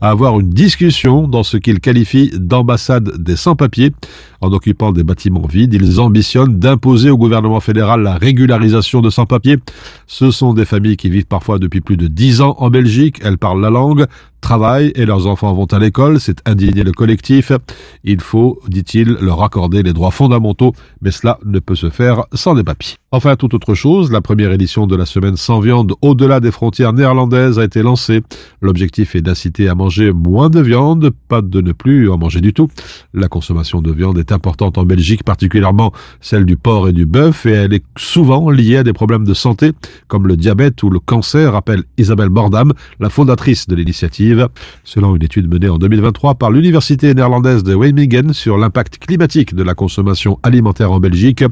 [0.00, 1.80] à avoir une discussion dans ce qu'il
[2.38, 3.92] d'ambassade des sans-papiers.
[4.40, 9.58] En occupant des bâtiments vides, ils ambitionnent d'imposer au gouvernement fédéral la régularisation de sans-papiers.
[10.06, 13.20] Ce sont des familles qui vivent parfois depuis plus de dix ans en Belgique.
[13.22, 14.06] Elles parlent la langue,
[14.40, 16.20] travaillent et leurs enfants vont à l'école.
[16.20, 17.52] C'est indigné le collectif.
[18.04, 20.72] Il faut, dit-il, leur accorder les droits fondamentaux,
[21.02, 22.96] mais cela ne peut se faire sans des papiers.
[23.10, 26.92] Enfin, toute autre chose, la première édition de la semaine sans viande au-delà des frontières
[26.92, 28.22] néerlandaises a été lancée.
[28.60, 32.52] L'objectif est d'inciter à manger moins de viande, pas de ne plus en manger du
[32.52, 32.68] tout.
[33.14, 37.46] La consommation de viande est importante en Belgique, particulièrement celle du porc et du bœuf,
[37.46, 39.72] et elle est souvent liée à des problèmes de santé,
[40.06, 44.27] comme le diabète ou le cancer, rappelle Isabelle Bordam, la fondatrice de l'initiative.
[44.84, 49.62] Selon une étude menée en 2023 par l'université néerlandaise de Weymingen sur l'impact climatique de
[49.62, 51.44] la consommation alimentaire en Belgique,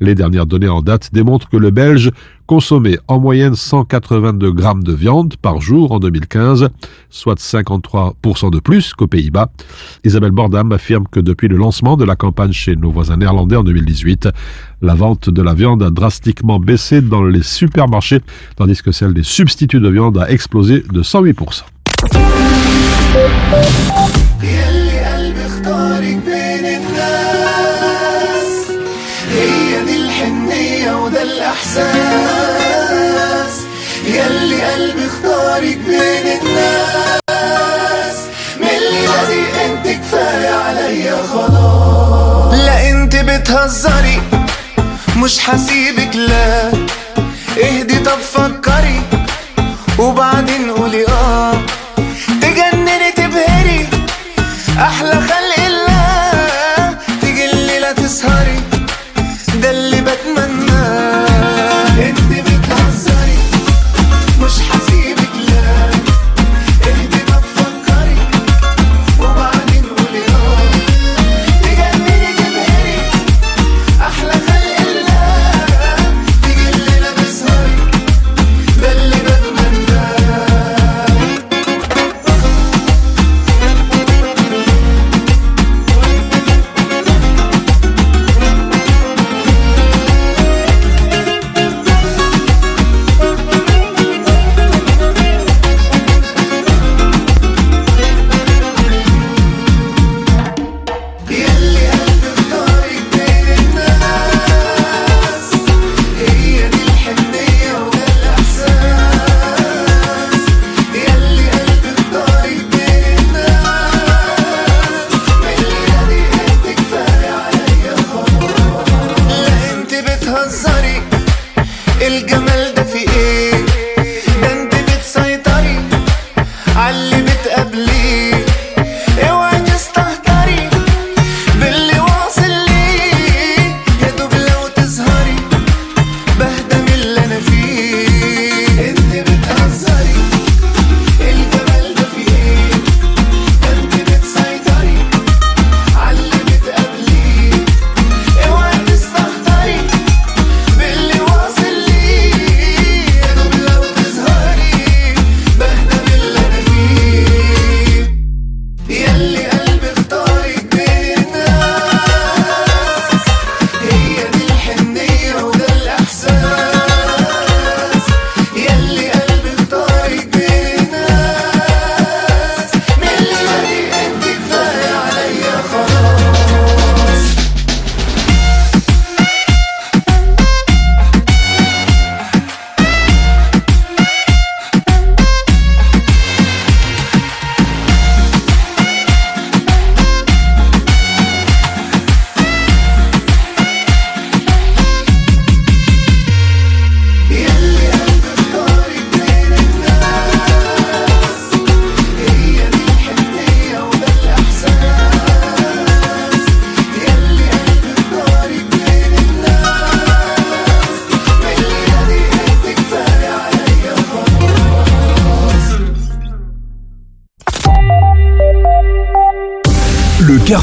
[0.00, 2.10] les dernières données en date démontrent que le Belge
[2.46, 6.68] consommait en moyenne 182 grammes de viande par jour en 2015,
[7.08, 9.50] soit 53% de plus qu'aux Pays-Bas.
[10.04, 13.64] Isabelle Bordam affirme que depuis le lancement de la campagne chez nos voisins néerlandais en
[13.64, 14.28] 2018,
[14.82, 18.20] la vente de la viande a drastiquement baissé dans les supermarchés,
[18.56, 21.62] tandis que celle des substituts de viande a explosé de 108%.
[25.06, 28.50] قلبي اختارك بين الناس.
[29.30, 31.92] هي دي الحنية وده الإحساس.
[34.06, 37.12] يلي قلبي اختارك بين الناس.
[39.66, 42.54] انت كفاية عليا خلاص.
[42.54, 44.22] لا انت بتهزري
[45.16, 46.72] مش حسيبك لا.
[47.64, 49.02] اهدي طب فكري
[49.98, 51.04] وبعدين قولي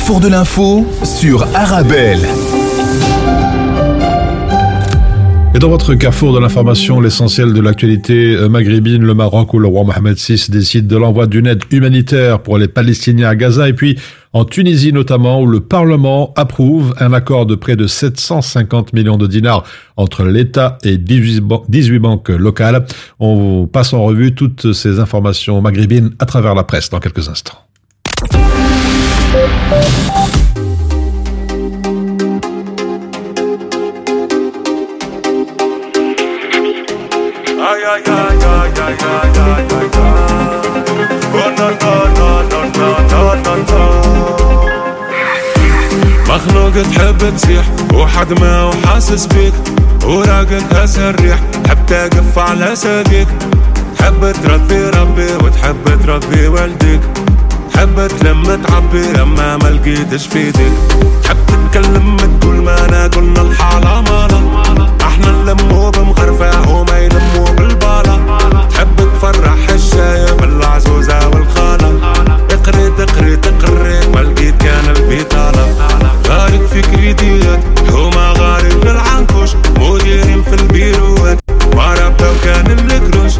[0.09, 2.21] carrefour de l'info sur Arabelle.
[5.53, 9.67] Et dans votre carrefour de l'information, l'essentiel de l'actualité euh, maghrébine, le Maroc où le
[9.67, 13.73] roi Mohamed VI décide de l'envoi d'une aide humanitaire pour les Palestiniens à Gaza et
[13.73, 13.99] puis
[14.33, 19.27] en Tunisie notamment où le Parlement approuve un accord de près de 750 millions de
[19.27, 19.63] dinars
[19.95, 22.87] entre l'État et 18 banques locales.
[23.19, 27.68] On passe en revue toutes ces informations maghrébines à travers la presse dans quelques instants.
[46.29, 49.53] مخلوق تحب تسيح وحد ما وحاسس بيك
[50.05, 53.27] وراقد اسريح تحب تقف على ساقيك
[53.97, 57.28] تحب تربي ربي وتحب تربي والديك.
[57.79, 60.73] تحب تلم تعبي لما ما لقيتش في ايديك
[61.23, 64.41] تحب تتكلم تقول ما أنا قلنا الحالة مالا.
[65.01, 68.37] أحنا نلمو بمغرفة وما يلمو بالبالة
[68.69, 72.13] تحب تفرح الشايب العزوزة والخالة.
[72.51, 75.67] اقري تقري تقري ما لقيت كان البيطالة
[76.27, 77.59] غارق في كريديات
[77.89, 79.49] هما غارق بالعنكوش
[79.79, 81.39] مديرين في البيروات
[81.75, 83.33] ما ربطوا كان الكروش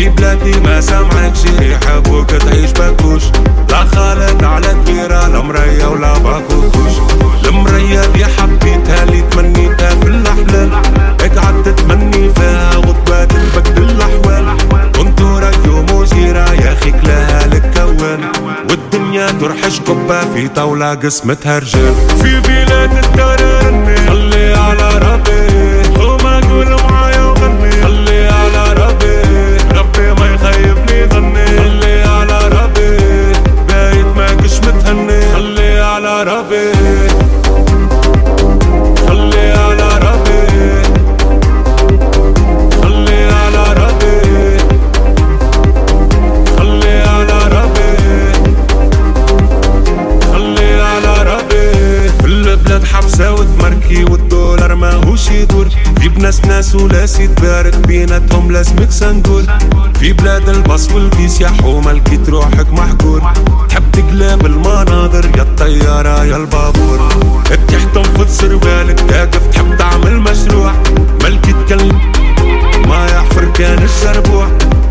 [0.00, 3.22] في بلادي ما سامعك يحبوك تعيش باكوش
[3.70, 6.92] لا خالد على كبيرة لا مرية ولا باكوكوش
[7.48, 10.72] المرية دي حبيتها اللي تمنيتها في الأحلام.
[11.20, 14.56] اقعد تتمني فيها غطبات البكد الأحوال
[14.96, 18.20] كنت راديو مثيرة يا أخي كلاها للكوان
[18.70, 21.94] والدنيا ترحش قبة في طاولة قسمتها رجال.
[22.22, 26.00] في بلاد الترني خلي على ربي.
[26.04, 26.72] وما قول
[54.80, 55.68] ماهوش يدور.
[56.00, 59.44] في بناس ناس ولاس يتبارك بيناتهم لازمك سنقول
[60.00, 63.22] في بلاد الباص والفيس يا حومة لقيت روحك محجور.
[63.68, 66.98] تحب تقلب المناظر يا الطيارة يا البابور.
[67.50, 70.72] بتحتم في سربالك تقف تحب تعمل مشروع.
[71.24, 72.12] ملكي تكلم
[72.88, 74.46] ما يحفر كان السربوع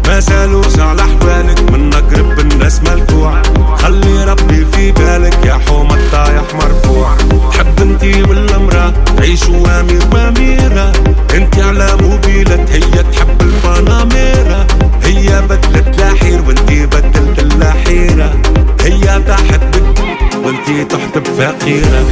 [0.10, 3.42] ما سالوش على احوالك من قرب الناس ملكوع
[3.76, 7.18] خلي ربي في بالك يا حومة الطايح مرفوع.
[7.52, 10.92] تحب انتي والمرأة تعيشوا امير واميرة
[11.34, 14.68] انتي على موبيلة هي تحب البناميرة.
[15.04, 18.34] هي بدلت لاحير وانتي بدلت اللاحيرة.
[18.82, 20.00] هي تحبك
[20.46, 22.06] وانتي تحت بفقيرة.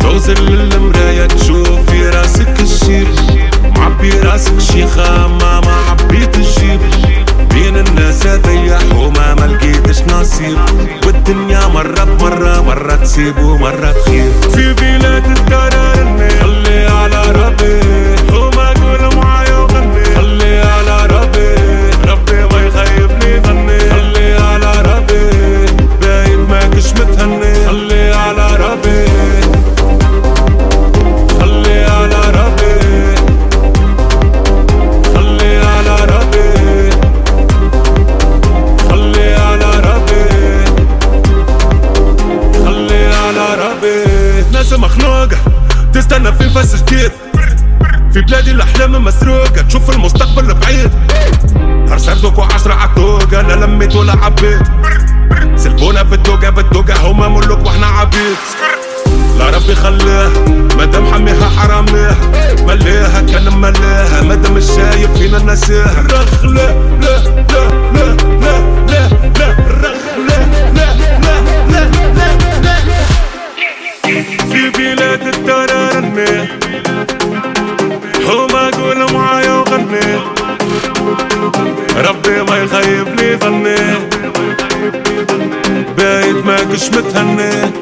[0.00, 3.08] توزن للمراية تشوف في راسك الشير.
[3.76, 6.80] معبي راسك شيخة ما ما عبيت الجيب
[7.62, 10.58] بين الناس هذيح وما ما لقيتش نصيب.
[11.06, 14.32] والدنيا مرة بمرة مرة تسيب ومرة تخيب.
[14.54, 18.21] في بلاد الترني خلي على ربي.
[53.92, 54.62] لميت ولا عبيت
[55.56, 58.36] سلبونا بالدوقة بالدوقة هما ملوك وإحنا عبيد
[59.38, 60.30] لا ربي خليها
[60.78, 62.16] مادام حميها حراميها
[62.66, 66.04] مليها كان مليها مادام مش شايف فينا نسيها.
[66.10, 67.18] رخ لا لا
[67.52, 70.38] لا لا لا لا لا رخ لا
[70.74, 70.94] لا لا
[71.70, 73.02] لا لا.
[74.52, 76.61] في بلاد الترني هما
[86.72, 87.81] kısmet anne.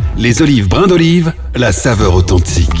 [0.17, 2.80] Les olives brins d'olive, la saveur authentique.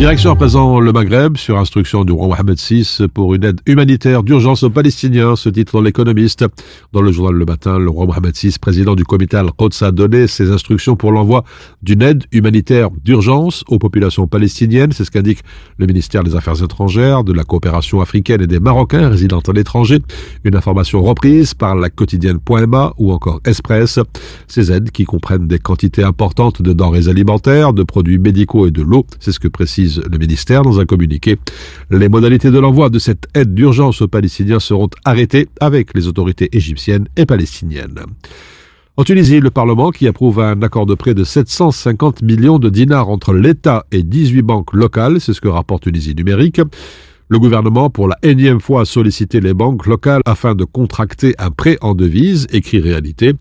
[0.00, 4.22] Direction à présent le Maghreb sur instruction du roi Mohamed VI pour une aide humanitaire
[4.22, 6.46] d'urgence aux Palestiniens, ce titre dans l'économiste.
[6.94, 10.26] Dans le journal Le Matin, le roi Mohamed VI, président du comité Al-Quds, a donné
[10.26, 11.44] ses instructions pour l'envoi
[11.82, 14.92] d'une aide humanitaire d'urgence aux populations palestiniennes.
[14.92, 15.40] C'est ce qu'indique
[15.76, 19.98] le ministère des Affaires étrangères, de la coopération africaine et des Marocains résidant à l'étranger.
[20.44, 23.98] Une information reprise par la quotidienne .ma ou encore Express.
[24.48, 28.80] Ces aides qui comprennent des quantités importantes de denrées alimentaires, de produits médicaux et de
[28.80, 29.04] l'eau.
[29.18, 31.38] C'est ce que précise le ministère dans un communiqué.
[31.90, 36.48] Les modalités de l'envoi de cette aide d'urgence aux Palestiniens seront arrêtées avec les autorités
[36.56, 38.00] égyptiennes et palestiniennes.
[38.96, 43.08] En Tunisie, le Parlement qui approuve un accord de prêt de 750 millions de dinars
[43.08, 46.60] entre l'État et 18 banques locales, c'est ce que rapporte Tunisie numérique.
[47.32, 51.52] Le gouvernement, pour la énième fois, a sollicité les banques locales afin de contracter un
[51.52, 53.34] prêt en devise, écrit réalité,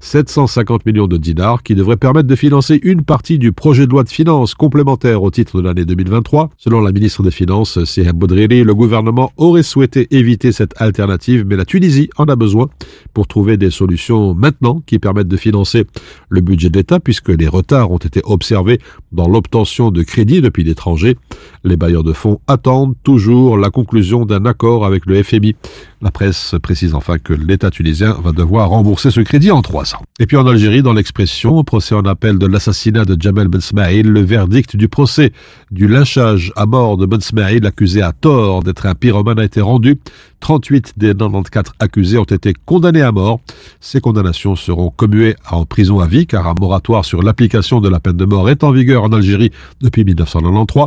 [0.00, 4.02] 750 millions de dinars qui devraient permettre de financer une partie du projet de loi
[4.02, 6.50] de finances complémentaire au titre de l'année 2023.
[6.56, 11.54] Selon la ministre des Finances, Sihem Boudriri, le gouvernement aurait souhaité éviter cette alternative, mais
[11.54, 12.68] la Tunisie en a besoin
[13.14, 15.84] pour trouver des solutions maintenant qui permettent de financer
[16.30, 18.80] le budget de l'État puisque les retards ont été observés
[19.12, 21.16] dans l'obtention de crédits depuis l'étranger.
[21.64, 25.56] Les bailleurs de fonds attendent toujours la conclusion d'un accord avec le FMI.
[26.02, 30.02] La presse précise enfin que l'État tunisien va devoir rembourser ce crédit en trois ans.
[30.20, 34.06] Et puis en Algérie, dans l'expression, procès en appel de l'assassinat de Jamel Ben Smaïl,
[34.06, 35.32] le verdict du procès
[35.70, 39.60] du lynchage à mort de Ben Smaïl, accusé à tort d'être un pyromane, a été
[39.60, 39.98] rendu.
[40.40, 43.40] 38 des 94 accusés ont été condamnés à mort.
[43.80, 48.00] Ces condamnations seront commuées en prison à vie car un moratoire sur l'application de la
[48.00, 49.50] peine de mort est en vigueur en Algérie
[49.80, 50.86] depuis 1993.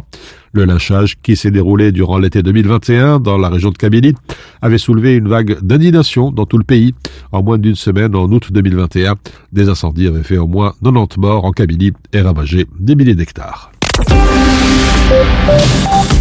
[0.54, 4.16] Le lynchage qui s'est déroulé durant l'été 2021 dans la région de Kabylie
[4.62, 6.94] avait soulevé une vague d'indignation dans tout le pays.
[7.32, 9.16] En moins d'une semaine, en août 2021,
[9.52, 13.72] des incendies avaient fait au moins 90 morts en Kabylie et ravagé des milliers d'hectares.
[14.02, 14.14] Thank
[16.14, 16.19] you.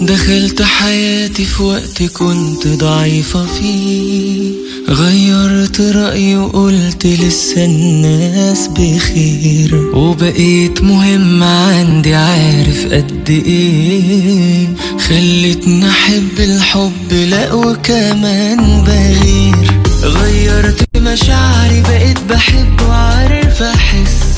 [0.00, 4.49] دخلت حياتي في وقت كنت ضعيفة فيه.
[4.90, 9.90] غيرت رأيي وقلت لسه الناس بخير.
[9.94, 14.66] وبقيت مهم عندي عارف قد إيه.
[15.08, 19.80] خلتني أحب الحب لا وكمان بغير.
[20.02, 24.34] غيرت مشاعري بقيت بحب وعارف أحس.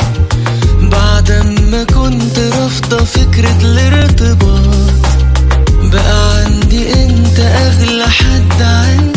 [0.83, 1.33] بعد
[1.71, 4.93] ما كنت رافضة فكرة الارتباط
[5.93, 9.12] بقى عندي أنت أغلى حد عندي.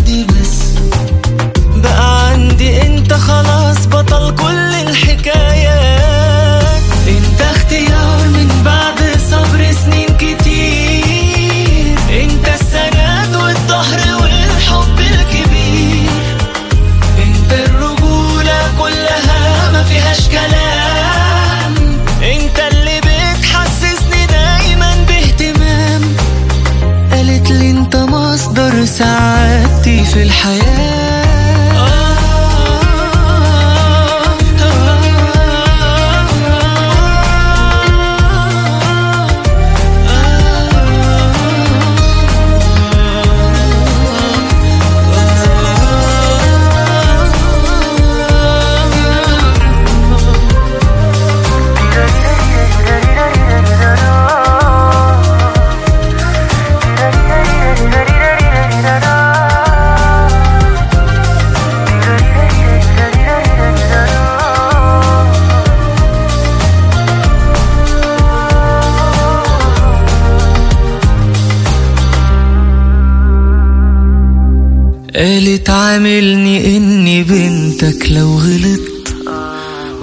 [75.15, 79.15] قالت عاملني إني بنتك لو غلطت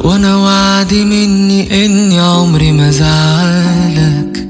[0.04, 4.46] وأنا وعدي مني إني عمري ما زعلك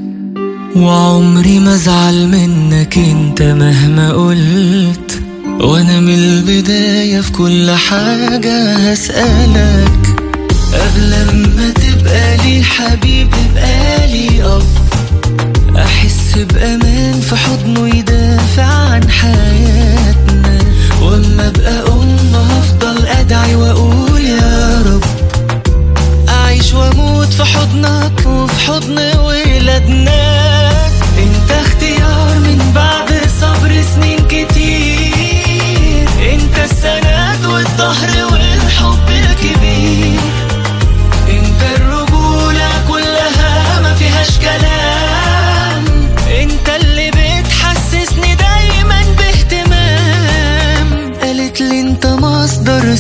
[0.77, 5.23] وعمري ما ازعل منك أنت مهما قلت.
[5.61, 9.93] وأنا من البداية في كل حاجة هسألك
[10.73, 11.11] قبل
[11.57, 14.63] ما تبقى لي حبيب ابقى لي اب
[16.33, 20.59] احس بامان في حضنه يدافع عن حياتنا.
[21.03, 25.05] وأما أبقى ام هفضل أدعي وأقول يا رب
[26.29, 30.52] أعيش وأموت في حضنك وفي حضن ولادنا.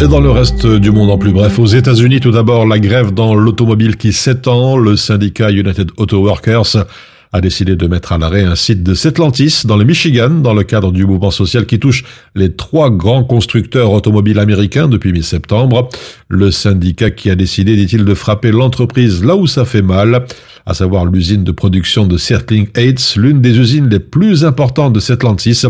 [0.00, 3.12] Et dans le reste du monde en plus bref, aux États-Unis, tout d'abord, la grève
[3.12, 4.76] dans l'automobile qui s'étend.
[4.76, 6.86] Le syndicat United Auto Workers
[7.32, 10.62] a décidé de mettre à l'arrêt un site de Setlantis dans le Michigan dans le
[10.62, 12.04] cadre du mouvement social qui touche
[12.36, 15.88] les trois grands constructeurs automobiles américains depuis mi-septembre.
[16.28, 20.26] Le syndicat qui a décidé, dit-il, de frapper l'entreprise là où ça fait mal,
[20.64, 25.00] à savoir l'usine de production de Certling Aids, l'une des usines les plus importantes de
[25.00, 25.64] Setlantis.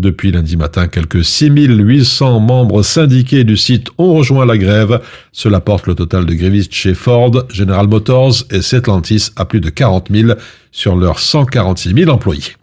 [0.00, 5.02] Depuis lundi matin, quelques 6800 membres syndiqués du site ont rejoint la grève.
[5.30, 9.68] Cela porte le total de grévistes chez Ford, General Motors et Stellantis à plus de
[9.68, 10.32] 40 000
[10.72, 12.54] sur leurs 146 000 employés.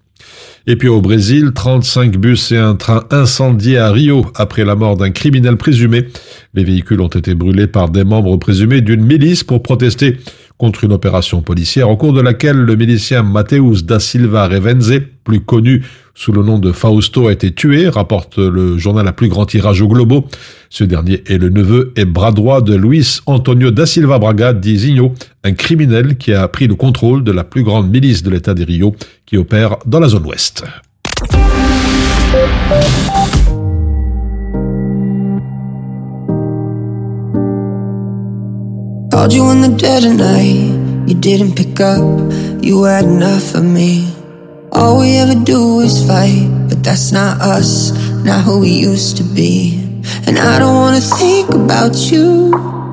[0.65, 4.97] Et puis au Brésil, 35 bus et un train incendiés à Rio après la mort
[4.97, 6.07] d'un criminel présumé.
[6.55, 10.17] Les véhicules ont été brûlés par des membres présumés d'une milice pour protester
[10.57, 15.41] contre une opération policière au cours de laquelle le milicien Mateus da Silva Revenze, plus
[15.41, 15.83] connu
[16.17, 19.83] sous le nom de Fausto, a été tué, rapporte le journal à plus grand tirage
[19.83, 20.25] au Globo.
[20.71, 24.77] Ce dernier est le neveu et bras droit de Luis Antonio da Silva Braga di
[24.77, 25.13] Zinho,
[25.43, 28.63] un criminel qui a pris le contrôle de la plus grande milice de l'État des
[28.63, 28.95] Rio
[29.27, 30.63] qui opère dans la zone ouest.
[44.71, 47.91] All we ever do is fight, but that's not us,
[48.23, 50.01] not who we used to be.
[50.27, 52.51] And I don't wanna think about you.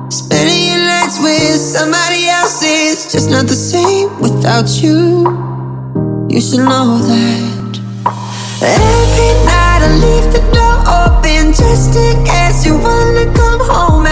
[0.09, 5.27] Spending your nights with somebody else is just not the same without you.
[6.29, 7.79] You should know that.
[8.61, 14.05] Every night I leave the door open just in case you wanna come home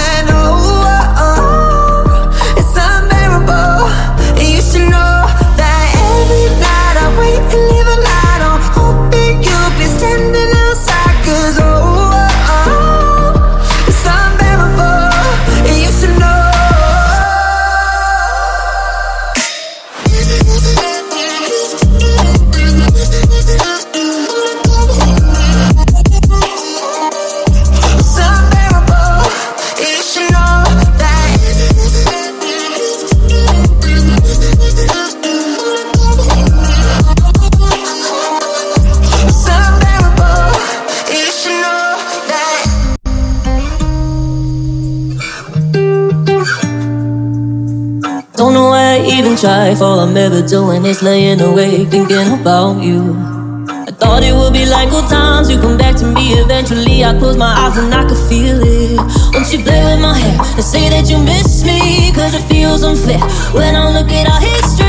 [49.82, 53.16] all I'm ever doing is laying awake thinking about you.
[53.70, 55.50] I thought it would be like old times.
[55.50, 57.04] You come back to me eventually.
[57.04, 58.98] I close my eyes and I could feel it.
[59.34, 62.12] Won't you play with my hair and say that you miss me?
[62.14, 63.20] Cause it feels unfair.
[63.54, 64.83] When I look at our history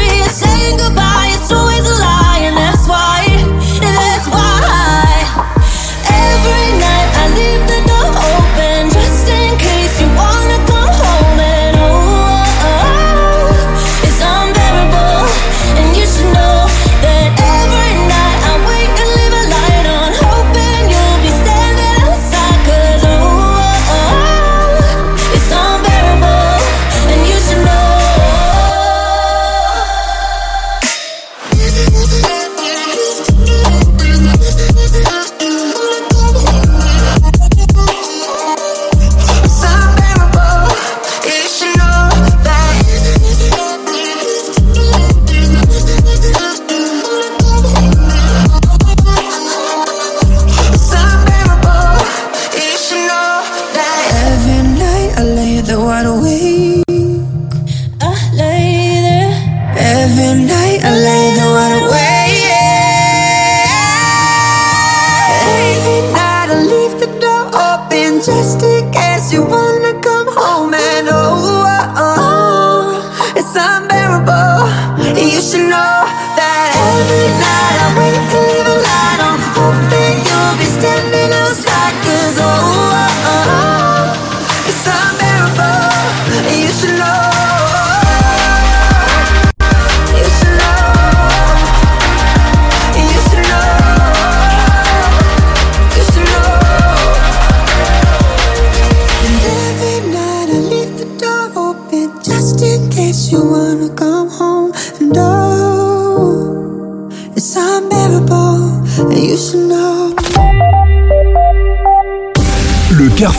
[75.54, 76.02] Should know
[76.34, 77.43] that every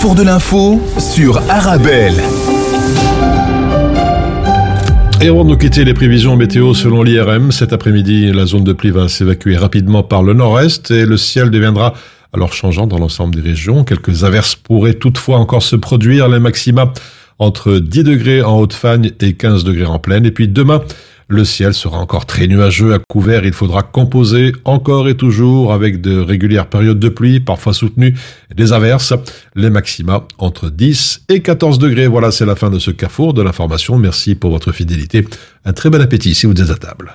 [0.05, 2.13] carrefour de l'info sur Arabelle.
[5.19, 8.73] Et avant de nous quitter les prévisions météo selon l'IRM, cet après-midi, la zone de
[8.73, 11.95] pluie va s'évacuer rapidement par le nord-est et le ciel deviendra
[12.33, 13.83] alors changeant dans l'ensemble des régions.
[13.83, 16.93] Quelques averses pourraient toutefois encore se produire, les maxima
[17.39, 20.25] entre 10 degrés en Haute-Fagne et 15 degrés en plaine.
[20.27, 20.81] Et puis demain,
[21.27, 23.45] le ciel sera encore très nuageux à couvert.
[23.45, 28.15] Il faudra composer encore et toujours avec de régulières périodes de pluie, parfois soutenues,
[28.55, 29.13] des averses.
[29.55, 32.07] Les maxima entre 10 et 14 degrés.
[32.07, 33.97] Voilà, c'est la fin de ce carrefour de l'information.
[33.97, 35.27] Merci pour votre fidélité.
[35.65, 37.13] Un très bon appétit si vous êtes à table.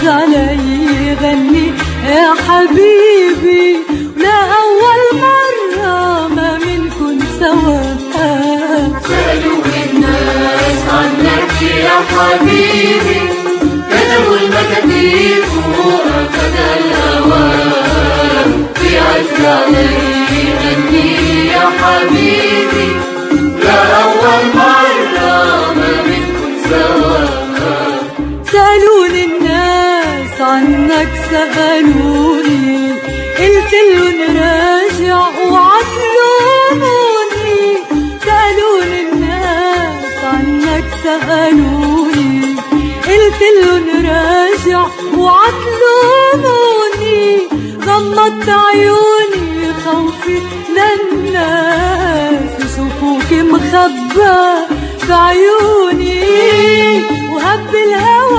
[0.00, 1.72] بيعز علي يغني
[2.08, 3.76] يا حبيبي
[4.16, 7.82] ولا أول مرة ما منكن سوا
[9.08, 13.20] سألوني الناس عنك يا حبيبي
[13.90, 15.44] كتبوا المكاتيب
[15.78, 17.50] وأخد الهوى
[18.82, 19.88] بيعز علي
[20.62, 22.88] غني يا حبيبي
[23.64, 27.01] لا أول مرة ما منكن سوا
[31.02, 32.92] عنك سألوني
[33.38, 35.18] قلت لهم راجع
[35.50, 37.60] وعطلوني
[38.24, 42.32] سألوني الناس عنك سألوني
[43.06, 44.82] قلت لهم راجع
[45.18, 47.20] وعطلوني
[47.86, 49.46] غمضت عيوني
[49.84, 50.38] خوفي
[50.76, 54.40] للناس يشوفوك مخبى
[54.98, 56.22] في عيوني.
[57.30, 58.31] وهب الهوى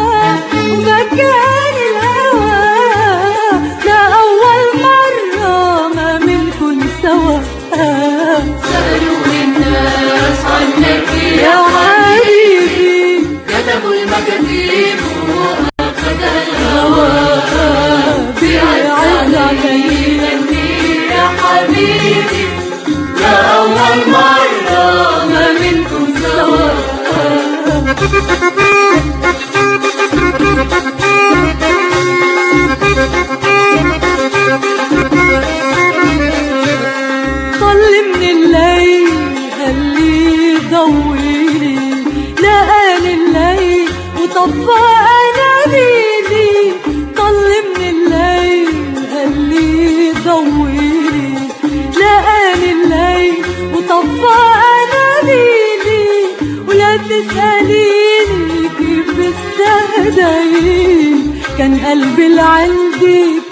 [57.14, 61.16] تسأليني كيف بستهدي
[61.58, 63.44] كان قلبي اللي عندك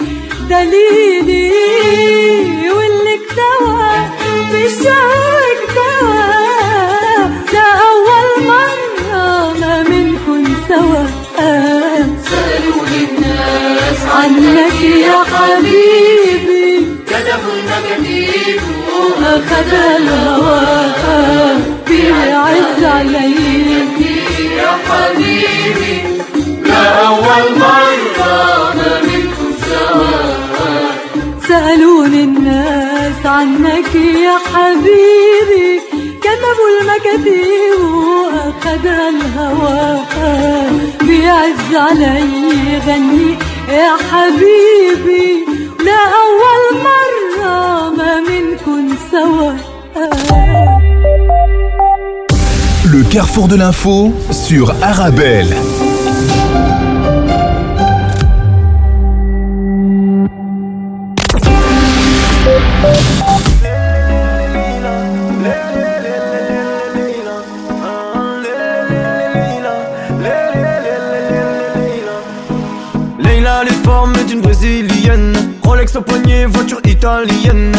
[0.50, 1.50] دليلي
[2.70, 3.92] واللي اكتوى
[4.52, 6.32] بالشوق اكتوى
[7.52, 11.04] ده أول مرة ما منكن سوا
[12.28, 16.86] سألوني الناس عنك يا حبيبي.
[17.06, 18.60] كتبوا المكاتيب
[19.22, 20.62] أخذ الهوى.
[20.92, 21.51] بيعز
[23.02, 23.98] عليك
[24.56, 25.96] يا حبيبي.
[26.64, 28.74] لا أول مرة
[29.04, 30.20] منكم سوا
[31.48, 35.80] سألوني الناس عنك يا حبيبي.
[36.22, 40.00] كتبوا المكاتيب وأخذ الهوى.
[41.02, 43.38] بيعز علي غني
[43.68, 45.44] يا حبيبي.
[45.84, 49.52] لا أول مرة ما منكن سوا
[53.12, 55.54] carrefour de l'info sur Arabelle.
[73.18, 75.36] Leila, les formes d'une brésilienne.
[75.62, 77.72] Rolex au poignet, voiture italienne.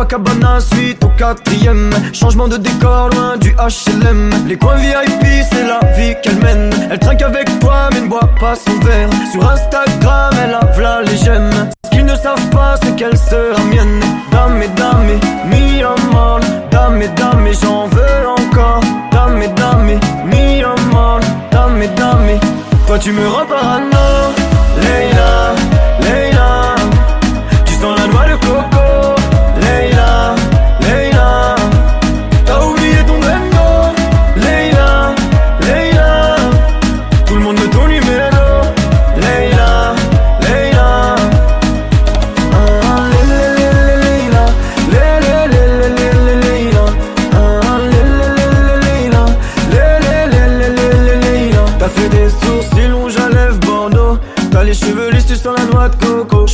[0.00, 1.90] Copacabana, suite au quatrième.
[2.14, 4.30] Changement de décor, loin du HLM.
[4.46, 6.70] Les coins VIP, c'est la vie qu'elle mène.
[6.90, 9.10] Elle trinque avec toi, mais ne boit pas son verre.
[9.30, 11.50] Sur Instagram, elle a v'là les j'aime.
[11.84, 14.00] Ce qu'ils ne savent pas, c'est qu'elle sera mienne.
[14.32, 15.20] Dame et dame,
[15.50, 16.40] mi amor.
[16.70, 18.80] Dame et dame, j'en veux encore.
[19.12, 21.20] Dame et dame, mi amor.
[21.50, 22.40] Dame et dame,
[22.86, 24.39] toi tu me rends parano.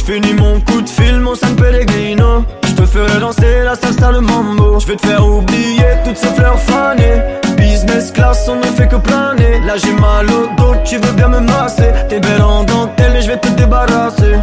[0.07, 0.13] Coco.
[0.13, 2.45] J'finis mon coup de fil, mon San Pellegrino.
[2.67, 4.79] J'te ferai danser la salsa, le mambo.
[4.81, 7.23] J'vais te faire oublier toutes ces fleurs fanées.
[7.57, 9.61] Business class, on ne fait que planer.
[9.67, 11.93] Là j'ai mal au dos, tu veux bien me masser.
[12.09, 14.37] T'es belle en dentelle et j'vais te débarrasser.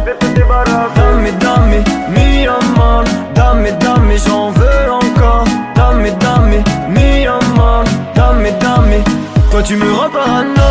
[0.94, 3.04] Dame dame, mi amor.
[3.34, 5.44] Dame dame, j'en veux encore.
[5.74, 7.84] Dame dame, mi amor.
[8.14, 9.02] Dame dame,
[9.50, 10.70] toi tu me rends parano.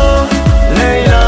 [0.76, 1.23] Leila,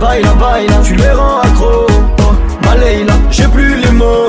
[0.00, 1.86] Baila, baila, tu les rends accro.
[2.22, 2.32] Oh,
[2.64, 4.26] ma Leila, j'ai plus les mots.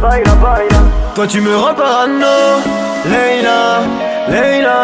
[0.00, 0.80] Baila, baila.
[1.14, 2.36] Toi, tu me rends parano.
[3.12, 3.60] Leila,
[4.28, 4.82] Leila.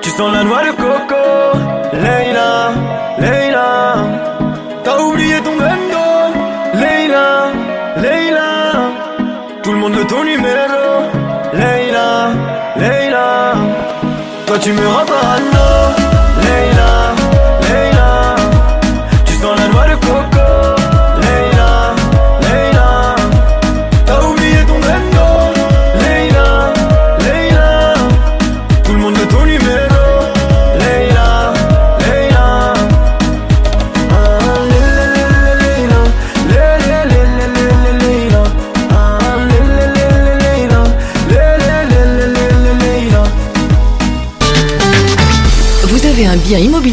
[0.00, 1.24] Tu sens la noix de coco.
[1.92, 2.72] Leila,
[3.18, 3.96] Leila.
[4.84, 6.06] T'as oublié ton bendo.
[6.82, 7.28] Leila,
[8.02, 8.50] Leila.
[9.62, 10.86] Tout le monde veut ton numéro.
[11.52, 12.30] Leila,
[12.76, 13.54] Leila.
[14.46, 15.67] Toi tu me rends parano.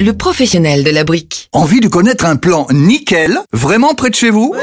[0.00, 1.48] le professionnel de la brique.
[1.52, 4.54] Envie de connaître un plan nickel, vraiment près de chez vous?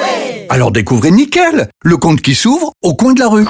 [0.49, 3.45] Alors découvrez Nickel, le compte qui s'ouvre au coin de la rue.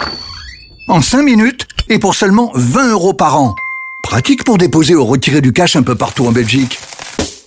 [0.87, 3.55] En 5 minutes et pour seulement 20 euros par an.
[4.03, 6.79] Pratique pour déposer ou retirer du cash un peu partout en Belgique.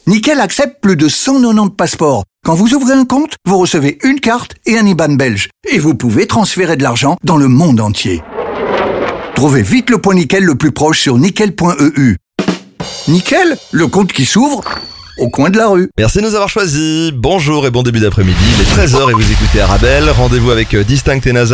[0.06, 2.24] Nickel accepte plus de 190 passeports.
[2.44, 5.50] Quand vous ouvrez un compte, vous recevez une carte et un IBAN belge.
[5.70, 8.22] Et vous pouvez transférer de l'argent dans le monde entier.
[9.34, 12.16] Trouvez vite le point Nickel le plus proche sur nickel.eu.
[13.08, 14.62] Nickel, le compte qui s'ouvre
[15.18, 15.90] au coin de la rue.
[15.98, 17.10] Merci de nous avoir choisis.
[17.12, 18.38] Bonjour et bon début d'après-midi.
[18.54, 20.08] Il est 13h et vous écoutez Arabelle.
[20.10, 21.46] Rendez-vous avec euh, Distinct et NASA.